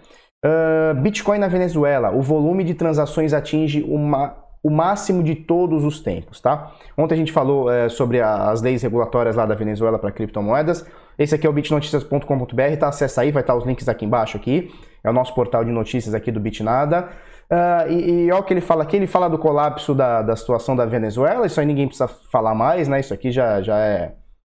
Uh, 0.43 0.99
Bitcoin 1.01 1.37
na 1.37 1.47
Venezuela, 1.47 2.11
o 2.11 2.21
volume 2.21 2.63
de 2.63 2.73
transações 2.73 3.33
atinge 3.33 3.83
uma, 3.83 4.35
o 4.63 4.69
máximo 4.69 5.21
de 5.21 5.35
todos 5.35 5.83
os 5.83 5.99
tempos, 5.99 6.41
tá? 6.41 6.71
Ontem 6.97 7.15
a 7.15 7.17
gente 7.17 7.31
falou 7.31 7.71
é, 7.71 7.89
sobre 7.89 8.21
a, 8.21 8.49
as 8.49 8.61
leis 8.61 8.81
regulatórias 8.81 9.35
lá 9.35 9.45
da 9.45 9.53
Venezuela 9.53 9.99
para 9.99 10.11
criptomoedas. 10.11 10.85
Esse 11.19 11.35
aqui 11.35 11.45
é 11.45 11.49
o 11.49 11.53
bitnoticias.com.br, 11.53 12.77
tá? 12.79 12.87
Acessa 12.87 13.21
aí, 13.21 13.31
vai 13.31 13.43
estar 13.43 13.55
os 13.55 13.65
links 13.65 13.87
aqui 13.87 14.05
embaixo 14.05 14.37
aqui. 14.37 14.71
É 15.03 15.09
o 15.09 15.13
nosso 15.13 15.33
portal 15.35 15.63
de 15.63 15.71
notícias 15.71 16.13
aqui 16.13 16.31
do 16.31 16.39
Bitnada. 16.39 17.09
Uh, 17.51 17.91
e, 17.91 18.11
e 18.11 18.31
olha 18.31 18.39
o 18.39 18.43
que 18.43 18.53
ele 18.53 18.61
fala 18.61 18.83
aqui, 18.83 18.95
ele 18.95 19.07
fala 19.07 19.29
do 19.29 19.37
colapso 19.37 19.93
da, 19.93 20.21
da 20.21 20.37
situação 20.37 20.73
da 20.73 20.85
Venezuela, 20.85 21.45
isso 21.45 21.59
aí 21.59 21.65
ninguém 21.65 21.85
precisa 21.85 22.07
falar 22.07 22.55
mais, 22.55 22.87
né? 22.87 23.01
Isso 23.01 23.13
aqui 23.13 23.29
já, 23.29 23.61
já, 23.61 23.77
é, 23.77 24.13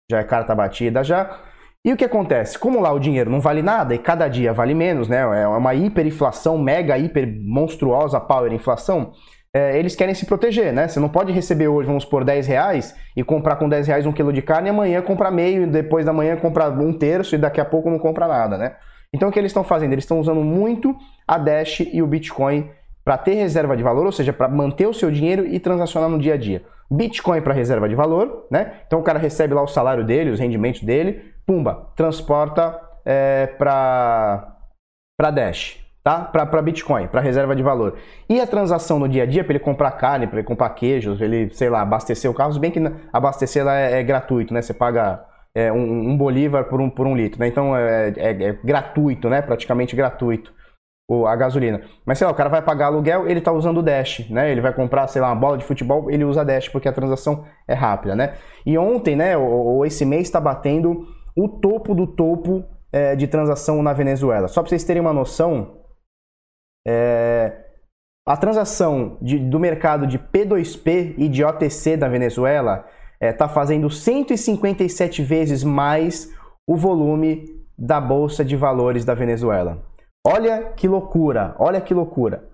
já 0.09 0.19
é 0.19 0.23
carta 0.23 0.55
batida 0.55 1.03
já. 1.03 1.39
E 1.85 1.93
o 1.93 1.95
que 1.95 2.03
acontece? 2.03 2.57
Como 2.57 2.81
lá 2.81 2.91
o 2.91 2.99
dinheiro 2.99 3.29
não 3.29 3.39
vale 3.39 3.61
nada 3.61 3.93
e 3.93 3.99
cada 3.99 4.27
dia 4.27 4.51
vale 4.51 4.73
menos, 4.73 5.07
né? 5.07 5.19
É 5.19 5.47
uma 5.47 5.75
hiperinflação, 5.75 6.57
mega 6.57 6.97
hiper 6.97 7.27
monstruosa 7.45 8.19
power 8.19 8.51
inflação. 8.51 9.13
É, 9.53 9.77
eles 9.77 9.95
querem 9.95 10.15
se 10.15 10.25
proteger, 10.25 10.73
né? 10.73 10.87
Você 10.87 10.99
não 10.99 11.07
pode 11.07 11.31
receber 11.31 11.67
hoje, 11.67 11.87
vamos 11.87 12.03
por 12.03 12.23
10 12.23 12.47
reais 12.47 12.95
e 13.15 13.23
comprar 13.23 13.57
com 13.57 13.69
10 13.69 13.87
reais 13.87 14.05
um 14.07 14.11
quilo 14.11 14.33
de 14.33 14.41
carne 14.41 14.69
amanhã 14.69 15.01
comprar 15.03 15.29
meio, 15.29 15.67
depois 15.67 16.03
da 16.03 16.11
manhã 16.11 16.35
comprar 16.35 16.69
um 16.71 16.91
terço 16.91 17.35
e 17.35 17.37
daqui 17.37 17.61
a 17.61 17.65
pouco 17.65 17.91
não 17.91 17.99
compra 17.99 18.27
nada, 18.27 18.57
né? 18.57 18.75
Então 19.13 19.29
o 19.29 19.31
que 19.31 19.39
eles 19.39 19.51
estão 19.51 19.63
fazendo? 19.63 19.93
Eles 19.93 20.03
estão 20.03 20.19
usando 20.19 20.41
muito 20.41 20.95
a 21.27 21.37
Dash 21.37 21.79
e 21.79 22.01
o 22.01 22.07
Bitcoin 22.07 22.69
para 23.07 23.17
ter 23.17 23.35
reserva 23.35 23.77
de 23.77 23.81
valor, 23.81 24.05
ou 24.05 24.11
seja, 24.11 24.33
para 24.33 24.49
manter 24.49 24.85
o 24.85 24.93
seu 24.93 25.09
dinheiro 25.09 25.45
e 25.47 25.61
transacionar 25.61 26.09
no 26.09 26.19
dia 26.19 26.33
a 26.33 26.37
dia. 26.37 26.63
Bitcoin 26.91 27.39
para 27.39 27.53
reserva 27.53 27.87
de 27.87 27.95
valor, 27.95 28.45
né? 28.51 28.81
Então 28.85 28.99
o 28.99 29.01
cara 29.01 29.17
recebe 29.17 29.53
lá 29.53 29.61
o 29.63 29.67
salário 29.67 30.03
dele, 30.03 30.29
os 30.29 30.41
rendimentos 30.41 30.83
dele, 30.83 31.21
pumba, 31.45 31.87
transporta 31.95 32.77
é, 33.05 33.47
para 33.57 34.57
para 35.17 35.31
Dash, 35.31 35.79
tá? 36.03 36.19
Para 36.19 36.61
Bitcoin, 36.61 37.07
para 37.07 37.21
reserva 37.21 37.55
de 37.55 37.63
valor. 37.63 37.97
E 38.27 38.41
a 38.41 38.45
transação 38.45 38.99
no 38.99 39.07
dia 39.07 39.23
a 39.23 39.25
dia, 39.25 39.41
para 39.41 39.53
ele 39.53 39.63
comprar 39.63 39.91
carne, 39.91 40.27
para 40.27 40.39
ele 40.39 40.47
comprar 40.47 40.69
queijos, 40.71 41.21
ele, 41.21 41.49
sei 41.53 41.69
lá, 41.69 41.83
abastecer 41.83 42.29
o 42.29 42.33
carro, 42.33 42.51
se 42.51 42.59
bem 42.59 42.71
que 42.71 42.81
abastecer 43.13 43.63
lá 43.63 43.79
é, 43.79 44.01
é 44.01 44.03
gratuito, 44.03 44.53
né? 44.53 44.61
Você 44.61 44.73
paga 44.73 45.23
é, 45.55 45.71
um, 45.71 46.09
um, 46.09 46.17
bolívar 46.17 46.65
por 46.65 46.81
um, 46.81 46.89
por 46.89 47.07
um 47.07 47.15
litro, 47.15 47.39
né? 47.39 47.47
Então 47.47 47.73
é, 47.73 48.13
é, 48.17 48.43
é 48.49 48.57
gratuito, 48.65 49.29
né? 49.29 49.41
Praticamente 49.41 49.95
gratuito 49.95 50.56
a 51.09 51.35
gasolina. 51.35 51.81
Mas 52.05 52.17
sei 52.17 52.27
lá, 52.27 52.33
o 52.33 52.35
cara 52.35 52.49
vai 52.49 52.61
pagar 52.61 52.87
aluguel, 52.87 53.27
ele 53.29 53.39
está 53.39 53.51
usando 53.51 53.77
o 53.77 53.83
Dash, 53.83 54.29
né? 54.29 54.51
Ele 54.51 54.59
vai 54.59 54.73
comprar, 54.73 55.07
sei 55.07 55.21
lá, 55.21 55.29
uma 55.29 55.39
bola 55.39 55.57
de 55.57 55.63
futebol, 55.63 56.11
ele 56.11 56.25
usa 56.25 56.43
Dash 56.43 56.67
porque 56.67 56.87
a 56.87 56.93
transação 56.93 57.45
é 57.67 57.73
rápida, 57.73 58.15
né? 58.15 58.35
E 58.65 58.77
ontem, 58.77 59.15
né, 59.15 59.37
ou 59.37 59.85
esse 59.85 60.03
mês 60.03 60.23
está 60.23 60.41
batendo 60.41 61.07
o 61.35 61.47
topo 61.47 61.95
do 61.95 62.05
topo 62.07 62.65
é, 62.91 63.15
de 63.15 63.27
transação 63.27 63.81
na 63.81 63.93
Venezuela. 63.93 64.47
Só 64.47 64.61
para 64.61 64.69
vocês 64.69 64.83
terem 64.83 65.01
uma 65.01 65.13
noção, 65.13 65.77
é, 66.85 67.63
a 68.27 68.35
transação 68.35 69.17
de, 69.21 69.39
do 69.39 69.59
mercado 69.59 70.05
de 70.05 70.19
P2P 70.19 71.15
e 71.17 71.29
de 71.29 71.43
OTC 71.43 71.95
da 71.95 72.09
Venezuela 72.09 72.85
está 73.21 73.45
é, 73.45 73.49
fazendo 73.49 73.89
157 73.89 75.23
vezes 75.23 75.63
mais 75.63 76.33
o 76.67 76.75
volume 76.75 77.45
da 77.77 78.01
bolsa 78.01 78.43
de 78.43 78.57
valores 78.57 79.05
da 79.05 79.13
Venezuela. 79.13 79.81
Olha 80.29 80.73
que 80.73 80.89
loucura, 80.89 81.55
olha 81.57 81.79
que 81.79 81.93
loucura. 81.93 82.49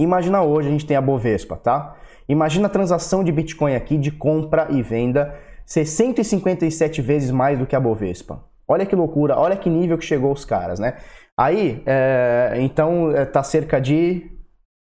Imagina 0.00 0.44
hoje 0.44 0.68
a 0.68 0.70
gente 0.70 0.86
tem 0.86 0.96
a 0.96 1.00
Bovespa, 1.00 1.56
tá? 1.56 1.96
Imagina 2.28 2.68
a 2.68 2.70
transação 2.70 3.24
de 3.24 3.32
Bitcoin 3.32 3.74
aqui 3.74 3.98
de 3.98 4.12
compra 4.12 4.68
e 4.70 4.80
venda 4.80 5.36
ser 5.64 5.84
157 5.84 7.02
vezes 7.02 7.32
mais 7.32 7.58
do 7.58 7.66
que 7.66 7.74
a 7.74 7.80
Bovespa. 7.80 8.44
Olha 8.68 8.86
que 8.86 8.94
loucura, 8.94 9.36
olha 9.36 9.56
que 9.56 9.68
nível 9.68 9.98
que 9.98 10.04
chegou 10.04 10.32
os 10.32 10.44
caras, 10.44 10.78
né? 10.78 10.98
Aí, 11.36 11.82
é, 11.84 12.54
então, 12.58 13.10
é, 13.10 13.24
tá 13.24 13.42
cerca 13.42 13.80
de... 13.80 14.30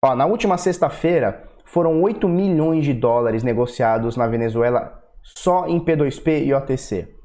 Ó, 0.04 0.16
na 0.18 0.26
última 0.26 0.58
sexta-feira, 0.58 1.48
foram 1.64 2.02
8 2.02 2.28
milhões 2.28 2.84
de 2.84 2.94
dólares 2.94 3.42
negociados 3.42 4.18
na 4.18 4.28
Venezuela 4.28 5.02
só 5.24 5.66
em 5.66 5.80
P2P 5.80 6.46
e 6.46 6.54
OTC. 6.54 7.16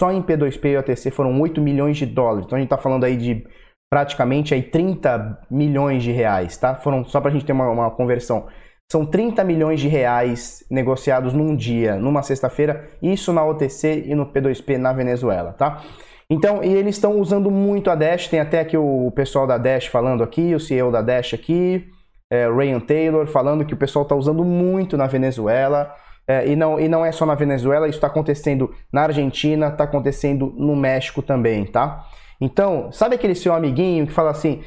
Só 0.00 0.10
em 0.10 0.20
P2P 0.20 0.64
e 0.64 0.76
OTC 0.78 1.12
foram 1.12 1.40
8 1.40 1.60
milhões 1.60 1.96
de 1.96 2.06
dólares. 2.06 2.46
Então 2.46 2.56
a 2.56 2.60
gente 2.60 2.66
está 2.66 2.78
falando 2.78 3.04
aí 3.04 3.16
de 3.16 3.46
praticamente 3.90 4.54
aí 4.54 4.62
30 4.62 5.40
milhões 5.50 6.02
de 6.02 6.12
reais, 6.12 6.56
tá? 6.56 6.74
Foram 6.74 7.04
só 7.04 7.20
para 7.20 7.30
a 7.30 7.32
gente 7.32 7.44
ter 7.44 7.52
uma, 7.52 7.68
uma, 7.70 7.90
conversão. 7.90 8.46
São 8.90 9.04
30 9.04 9.44
milhões 9.44 9.80
de 9.80 9.88
reais 9.88 10.64
negociados 10.70 11.32
num 11.32 11.54
dia, 11.54 11.96
numa 11.96 12.22
sexta-feira, 12.22 12.88
isso 13.02 13.32
na 13.32 13.44
OTC 13.44 14.04
e 14.06 14.14
no 14.14 14.26
P2P 14.26 14.76
na 14.78 14.92
Venezuela, 14.92 15.52
tá? 15.52 15.82
Então, 16.30 16.62
e 16.62 16.68
eles 16.68 16.96
estão 16.96 17.18
usando 17.18 17.50
muito 17.50 17.90
a 17.90 17.94
Dash, 17.94 18.28
tem 18.28 18.40
até 18.40 18.60
aqui 18.60 18.76
o 18.76 19.10
pessoal 19.14 19.46
da 19.46 19.56
Dash 19.56 19.86
falando 19.86 20.22
aqui, 20.22 20.54
o 20.54 20.60
CEO 20.60 20.90
da 20.92 21.00
Dash 21.00 21.32
aqui, 21.32 21.86
é, 22.30 22.46
Ryan 22.50 22.80
Taylor, 22.80 23.26
falando 23.26 23.64
que 23.64 23.72
o 23.72 23.76
pessoal 23.76 24.02
está 24.02 24.14
usando 24.14 24.44
muito 24.44 24.96
na 24.96 25.06
Venezuela. 25.06 25.94
É, 26.26 26.46
e, 26.46 26.54
não, 26.54 26.78
e 26.78 26.86
não 26.86 27.02
é 27.02 27.10
só 27.10 27.24
na 27.24 27.34
Venezuela, 27.34 27.88
isso 27.88 27.96
está 27.96 28.06
acontecendo 28.06 28.70
na 28.92 29.04
Argentina, 29.04 29.68
está 29.68 29.84
acontecendo 29.84 30.52
no 30.58 30.76
México 30.76 31.22
também, 31.22 31.64
tá? 31.64 32.04
Então, 32.40 32.90
sabe 32.92 33.14
aquele 33.14 33.34
seu 33.34 33.52
amiguinho 33.52 34.06
que 34.06 34.12
fala 34.12 34.30
assim: 34.30 34.62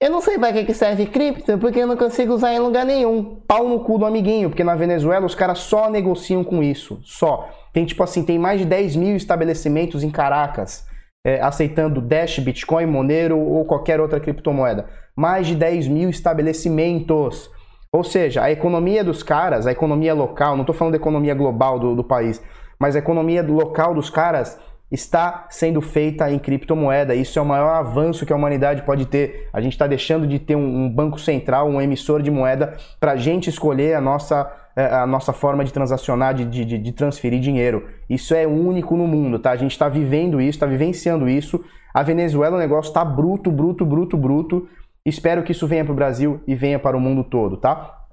Eu 0.00 0.10
não 0.10 0.20
sei 0.20 0.38
para 0.38 0.64
que 0.64 0.74
serve 0.74 1.06
cripto, 1.06 1.58
porque 1.58 1.80
eu 1.80 1.86
não 1.86 1.96
consigo 1.96 2.34
usar 2.34 2.52
em 2.52 2.58
lugar 2.58 2.84
nenhum. 2.84 3.40
Pau 3.46 3.68
no 3.68 3.80
cu 3.80 3.98
do 3.98 4.06
amiguinho, 4.06 4.48
porque 4.48 4.64
na 4.64 4.74
Venezuela 4.74 5.26
os 5.26 5.34
caras 5.34 5.58
só 5.58 5.88
negociam 5.90 6.42
com 6.42 6.62
isso. 6.62 7.00
Só. 7.04 7.48
Tem 7.72 7.84
tipo 7.84 8.02
assim, 8.02 8.24
tem 8.24 8.38
mais 8.38 8.60
de 8.60 8.66
10 8.66 8.96
mil 8.96 9.16
estabelecimentos 9.16 10.02
em 10.02 10.10
Caracas 10.10 10.86
é, 11.24 11.40
aceitando 11.40 12.02
Dash, 12.02 12.38
Bitcoin, 12.38 12.86
Monero 12.86 13.38
ou 13.38 13.64
qualquer 13.64 13.98
outra 13.98 14.20
criptomoeda. 14.20 14.86
Mais 15.16 15.46
de 15.46 15.56
10 15.56 15.88
mil 15.88 16.10
estabelecimentos. 16.10 17.50
Ou 17.90 18.04
seja, 18.04 18.42
a 18.42 18.50
economia 18.50 19.02
dos 19.02 19.22
caras, 19.22 19.66
a 19.66 19.72
economia 19.72 20.12
local, 20.12 20.54
não 20.54 20.62
estou 20.62 20.74
falando 20.74 20.92
da 20.92 20.98
economia 20.98 21.34
global 21.34 21.78
do, 21.78 21.94
do 21.94 22.04
país, 22.04 22.42
mas 22.78 22.94
a 22.96 22.98
economia 22.98 23.42
local 23.42 23.94
dos 23.94 24.10
caras 24.10 24.58
está 24.94 25.46
sendo 25.50 25.80
feita 25.80 26.30
em 26.30 26.38
criptomoeda. 26.38 27.14
Isso 27.14 27.38
é 27.38 27.42
o 27.42 27.44
maior 27.44 27.74
avanço 27.74 28.24
que 28.24 28.32
a 28.32 28.36
humanidade 28.36 28.82
pode 28.82 29.06
ter. 29.06 29.48
A 29.52 29.60
gente 29.60 29.72
está 29.72 29.86
deixando 29.86 30.26
de 30.26 30.38
ter 30.38 30.56
um, 30.56 30.88
banco 30.88 31.18
central, 31.18 31.68
um 31.68 31.80
emissor 31.80 32.22
de 32.22 32.30
moeda, 32.30 32.76
para 32.98 33.12
a 33.12 33.16
gente 33.16 33.50
escolher 33.50 33.94
a 33.94 34.00
nossa, 34.00 34.50
é, 34.76 34.86
a 34.86 35.06
nossa 35.06 35.32
forma 35.32 35.64
de 35.64 35.72
transacionar, 35.72 36.34
de, 36.34 36.44
de, 36.44 36.78
de 36.78 36.92
transferir 36.92 37.40
dinheiro. 37.40 37.86
Isso 38.08 38.34
é 38.34 38.46
único 38.46 38.96
no 38.96 39.06
mundo, 39.06 39.38
tá? 39.38 39.50
A 39.50 39.56
gente 39.56 39.72
está 39.72 39.88
vivendo 39.88 40.40
isso, 40.40 40.56
está 40.56 40.66
vivenciando 40.66 41.28
isso. 41.28 41.64
A 41.92 42.02
Venezuela, 42.02 42.56
o 42.56 42.60
negócio 42.60 42.88
está 42.88 43.04
bruto, 43.04 43.50
bruto, 43.50 43.84
bruto, 43.84 44.16
bruto. 44.16 44.68
Espero 45.04 45.42
que 45.42 45.52
isso 45.52 45.66
venha 45.66 45.84
para 45.84 45.92
o 45.92 45.96
Brasil 45.96 46.40
e 46.46 46.54
venha 46.54 46.78
para 46.78 46.96
o 46.96 47.00
mundo 47.00 47.22
todo, 47.24 47.56
tá? 47.56 48.03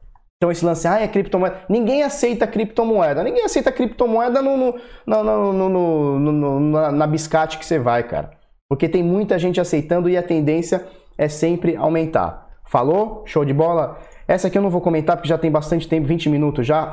Então 0.42 0.52
esse 0.52 0.66
lance, 0.66 0.88
ah, 0.88 1.00
é 1.00 1.08
criptomoeda. 1.08 1.62
Ninguém 1.70 2.02
aceita 2.02 2.48
criptomoeda. 2.48 3.24
Ninguém 3.24 3.44
aceita 3.44 3.72
criptomoeda 3.72 4.42
no, 4.42 4.58
no, 4.58 4.74
no, 5.06 6.20
no, 6.20 6.60
na, 6.60 6.92
na 6.92 7.06
biscate 7.06 7.60
que 7.60 7.66
você 7.66 7.78
vai, 7.78 8.02
cara. 8.02 8.32
Porque 8.68 8.90
tem 8.90 9.04
muita 9.04 9.38
gente 9.38 9.62
aceitando 9.62 10.10
e 10.10 10.18
a 10.18 10.24
tendência 10.24 10.84
é 11.16 11.28
sempre 11.28 11.76
aumentar. 11.76 12.50
Falou? 12.66 13.22
Show 13.28 13.46
de 13.46 13.54
bola? 13.54 14.00
Essa 14.28 14.48
aqui 14.48 14.58
eu 14.58 14.64
não 14.64 14.72
vou 14.72 14.82
comentar 14.82 15.16
porque 15.16 15.30
já 15.30 15.38
tem 15.38 15.52
bastante 15.52 15.88
tempo, 15.88 16.08
20 16.08 16.28
minutos 16.30 16.66
já. 16.66 16.92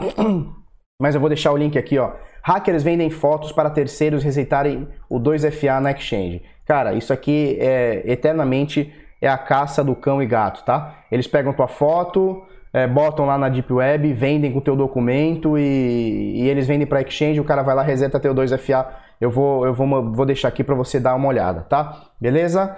Mas 1.00 1.14
eu 1.14 1.20
vou 1.20 1.30
deixar 1.30 1.50
o 1.50 1.56
link 1.56 1.78
aqui, 1.78 1.98
ó. 1.98 2.10
Hackers 2.42 2.82
vendem 2.82 3.08
fotos 3.08 3.50
para 3.50 3.70
terceiros 3.70 4.22
receitarem 4.22 4.86
o 5.08 5.18
2FA 5.18 5.80
na 5.80 5.92
exchange. 5.92 6.42
Cara, 6.66 6.92
isso 6.92 7.14
aqui 7.14 7.56
é 7.58 8.02
eternamente 8.04 8.92
é 9.22 9.28
a 9.28 9.38
caça 9.38 9.82
do 9.82 9.96
cão 9.96 10.22
e 10.22 10.26
gato, 10.26 10.64
tá? 10.66 10.96
Eles 11.10 11.26
pegam 11.26 11.54
tua 11.54 11.66
foto, 11.66 12.44
é, 12.78 12.86
botam 12.86 13.26
lá 13.26 13.36
na 13.36 13.48
Deep 13.48 13.72
Web, 13.72 14.12
vendem 14.12 14.52
com 14.52 14.58
o 14.58 14.62
teu 14.62 14.76
documento 14.76 15.58
e, 15.58 16.42
e 16.42 16.48
eles 16.48 16.66
vendem 16.66 16.86
para 16.86 17.00
exchange, 17.00 17.40
o 17.40 17.44
cara 17.44 17.62
vai 17.62 17.74
lá, 17.74 17.82
reseta 17.82 18.20
teu 18.20 18.34
2FA. 18.34 18.86
Eu 19.20 19.30
vou, 19.30 19.66
eu 19.66 19.74
vou, 19.74 20.12
vou 20.12 20.24
deixar 20.24 20.48
aqui 20.48 20.62
para 20.62 20.74
você 20.74 21.00
dar 21.00 21.14
uma 21.14 21.28
olhada, 21.28 21.62
tá? 21.62 22.10
Beleza? 22.20 22.76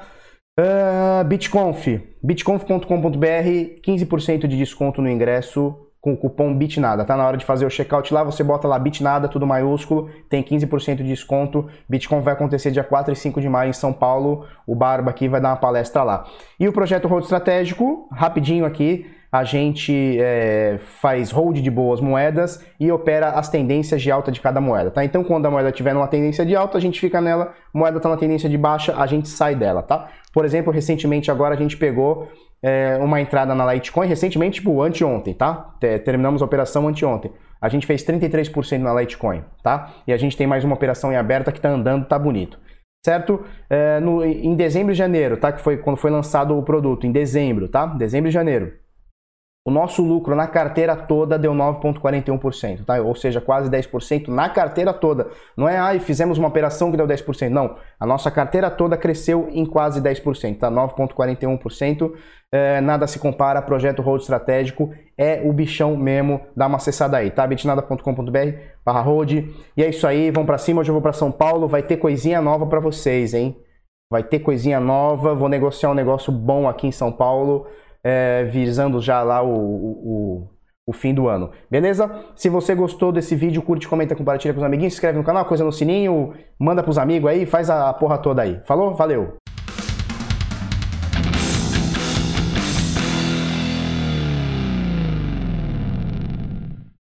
Uh, 0.58 1.24
Bitconf, 1.24 1.86
bitconf.com.br, 2.22 2.80
15% 2.86 4.46
de 4.46 4.56
desconto 4.56 5.00
no 5.00 5.08
ingresso 5.08 5.89
com 6.00 6.14
o 6.14 6.16
cupom 6.16 6.54
BITNADA, 6.54 7.04
tá? 7.04 7.16
Na 7.16 7.26
hora 7.26 7.36
de 7.36 7.44
fazer 7.44 7.66
o 7.66 7.70
checkout 7.70 8.12
lá, 8.12 8.24
você 8.24 8.42
bota 8.42 8.66
lá 8.66 8.78
BITNADA, 8.78 9.28
tudo 9.28 9.46
maiúsculo, 9.46 10.08
tem 10.28 10.42
15% 10.42 10.96
de 10.96 11.04
desconto. 11.04 11.68
Bitcoin 11.88 12.20
vai 12.20 12.32
acontecer 12.32 12.70
dia 12.70 12.84
4 12.84 13.12
e 13.12 13.16
5 13.16 13.40
de 13.40 13.48
maio 13.48 13.70
em 13.70 13.74
São 13.74 13.92
Paulo, 13.92 14.46
o 14.66 14.74
Barba 14.74 15.10
aqui 15.10 15.28
vai 15.28 15.40
dar 15.40 15.50
uma 15.50 15.56
palestra 15.56 16.02
lá. 16.02 16.24
E 16.58 16.66
o 16.66 16.72
projeto 16.72 17.06
Road 17.06 17.24
Estratégico, 17.24 18.08
rapidinho 18.12 18.64
aqui, 18.64 19.06
a 19.32 19.44
gente 19.44 20.16
é, 20.18 20.78
faz 21.00 21.30
hold 21.30 21.58
de 21.58 21.70
boas 21.70 22.00
moedas 22.00 22.64
e 22.80 22.90
opera 22.90 23.28
as 23.30 23.48
tendências 23.48 24.02
de 24.02 24.10
alta 24.10 24.32
de 24.32 24.40
cada 24.40 24.60
moeda, 24.60 24.90
tá? 24.90 25.04
Então, 25.04 25.22
quando 25.22 25.46
a 25.46 25.50
moeda 25.50 25.68
estiver 25.68 25.94
numa 25.94 26.08
tendência 26.08 26.44
de 26.44 26.56
alta, 26.56 26.78
a 26.78 26.80
gente 26.80 26.98
fica 26.98 27.20
nela, 27.20 27.52
moeda 27.72 27.98
está 27.98 28.08
na 28.08 28.16
tendência 28.16 28.48
de 28.48 28.58
baixa, 28.58 28.96
a 28.96 29.06
gente 29.06 29.28
sai 29.28 29.54
dela, 29.54 29.82
tá? 29.82 30.08
Por 30.32 30.44
exemplo, 30.44 30.72
recentemente 30.72 31.30
agora 31.30 31.54
a 31.54 31.58
gente 31.58 31.76
pegou 31.76 32.28
é, 32.62 32.98
uma 32.98 33.20
entrada 33.20 33.54
na 33.54 33.72
Litecoin, 33.72 34.06
recentemente, 34.06 34.60
tipo, 34.60 34.82
anteontem, 34.82 35.34
tá? 35.34 35.74
Terminamos 36.04 36.42
a 36.42 36.44
operação 36.44 36.88
anteontem. 36.88 37.32
A 37.60 37.68
gente 37.68 37.86
fez 37.86 38.02
33% 38.04 38.78
na 38.78 38.94
Litecoin, 38.94 39.44
tá? 39.62 39.90
E 40.06 40.12
a 40.12 40.16
gente 40.16 40.36
tem 40.36 40.46
mais 40.46 40.64
uma 40.64 40.74
operação 40.74 41.12
em 41.12 41.16
aberta 41.16 41.52
que 41.52 41.60
tá 41.60 41.68
andando, 41.68 42.06
tá 42.06 42.18
bonito 42.18 42.58
certo? 43.04 43.44
É, 43.68 43.98
no, 44.00 44.24
em 44.24 44.54
dezembro 44.54 44.92
e 44.92 44.94
janeiro, 44.94 45.36
tá? 45.36 45.52
Que 45.52 45.60
foi 45.60 45.76
quando 45.78 45.96
foi 45.96 46.10
lançado 46.10 46.56
o 46.56 46.62
produto, 46.62 47.06
em 47.06 47.12
dezembro, 47.12 47.68
tá? 47.68 47.86
Dezembro 47.86 48.28
e 48.28 48.32
janeiro. 48.32 48.72
O 49.62 49.70
nosso 49.70 50.02
lucro 50.02 50.34
na 50.34 50.46
carteira 50.46 50.96
toda 50.96 51.38
deu 51.38 51.52
9,41%, 51.52 52.82
tá? 52.82 52.98
ou 53.02 53.14
seja, 53.14 53.42
quase 53.42 53.70
10% 53.70 54.28
na 54.28 54.48
carteira 54.48 54.90
toda. 54.90 55.28
Não 55.54 55.68
é, 55.68 55.76
ah, 55.76 56.00
fizemos 56.00 56.38
uma 56.38 56.48
operação 56.48 56.90
que 56.90 56.96
deu 56.96 57.06
10%. 57.06 57.50
Não, 57.50 57.76
a 57.98 58.06
nossa 58.06 58.30
carteira 58.30 58.70
toda 58.70 58.96
cresceu 58.96 59.48
em 59.50 59.66
quase 59.66 60.00
10%, 60.00 60.58
tá? 60.58 60.70
9,41%. 60.70 62.10
É, 62.50 62.80
nada 62.80 63.06
se 63.06 63.18
compara, 63.18 63.60
projeto 63.60 64.00
Road 64.00 64.22
Estratégico 64.22 64.94
é 65.16 65.42
o 65.44 65.52
bichão 65.52 65.94
mesmo. 65.94 66.40
Dá 66.56 66.66
uma 66.66 66.78
acessada 66.78 67.18
aí, 67.18 67.30
tá? 67.30 67.46
bitnada.com.br 67.46 68.92
Road. 69.04 69.54
E 69.76 69.84
é 69.84 69.90
isso 69.90 70.06
aí, 70.06 70.30
vamos 70.30 70.46
para 70.46 70.56
cima. 70.56 70.80
Hoje 70.80 70.88
eu 70.88 70.94
vou 70.94 71.02
para 71.02 71.12
São 71.12 71.30
Paulo, 71.30 71.68
vai 71.68 71.82
ter 71.82 71.98
coisinha 71.98 72.40
nova 72.40 72.66
para 72.66 72.80
vocês, 72.80 73.34
hein? 73.34 73.54
Vai 74.10 74.24
ter 74.24 74.38
coisinha 74.38 74.80
nova, 74.80 75.34
vou 75.34 75.50
negociar 75.50 75.90
um 75.90 75.94
negócio 75.94 76.32
bom 76.32 76.66
aqui 76.66 76.86
em 76.86 76.92
São 76.92 77.12
Paulo 77.12 77.66
é, 78.02 78.44
visando 78.44 79.00
já 79.00 79.22
lá 79.22 79.42
o, 79.42 79.50
o, 79.52 80.48
o, 80.86 80.92
fim 80.92 81.14
do 81.14 81.28
ano. 81.28 81.50
Beleza? 81.70 82.10
Se 82.34 82.48
você 82.48 82.74
gostou 82.74 83.12
desse 83.12 83.34
vídeo, 83.34 83.62
curte, 83.62 83.88
comenta, 83.88 84.14
compartilha 84.14 84.54
com 84.54 84.60
os 84.60 84.66
amiguinhos, 84.66 84.92
se 84.92 84.96
inscreve 84.98 85.18
no 85.18 85.24
canal, 85.24 85.44
coisa 85.44 85.64
no 85.64 85.72
sininho, 85.72 86.34
manda 86.58 86.82
pros 86.82 86.98
amigos 86.98 87.30
aí, 87.30 87.46
faz 87.46 87.70
a 87.70 87.92
porra 87.92 88.18
toda 88.18 88.42
aí. 88.42 88.60
Falou? 88.64 88.94
Valeu! 88.94 89.39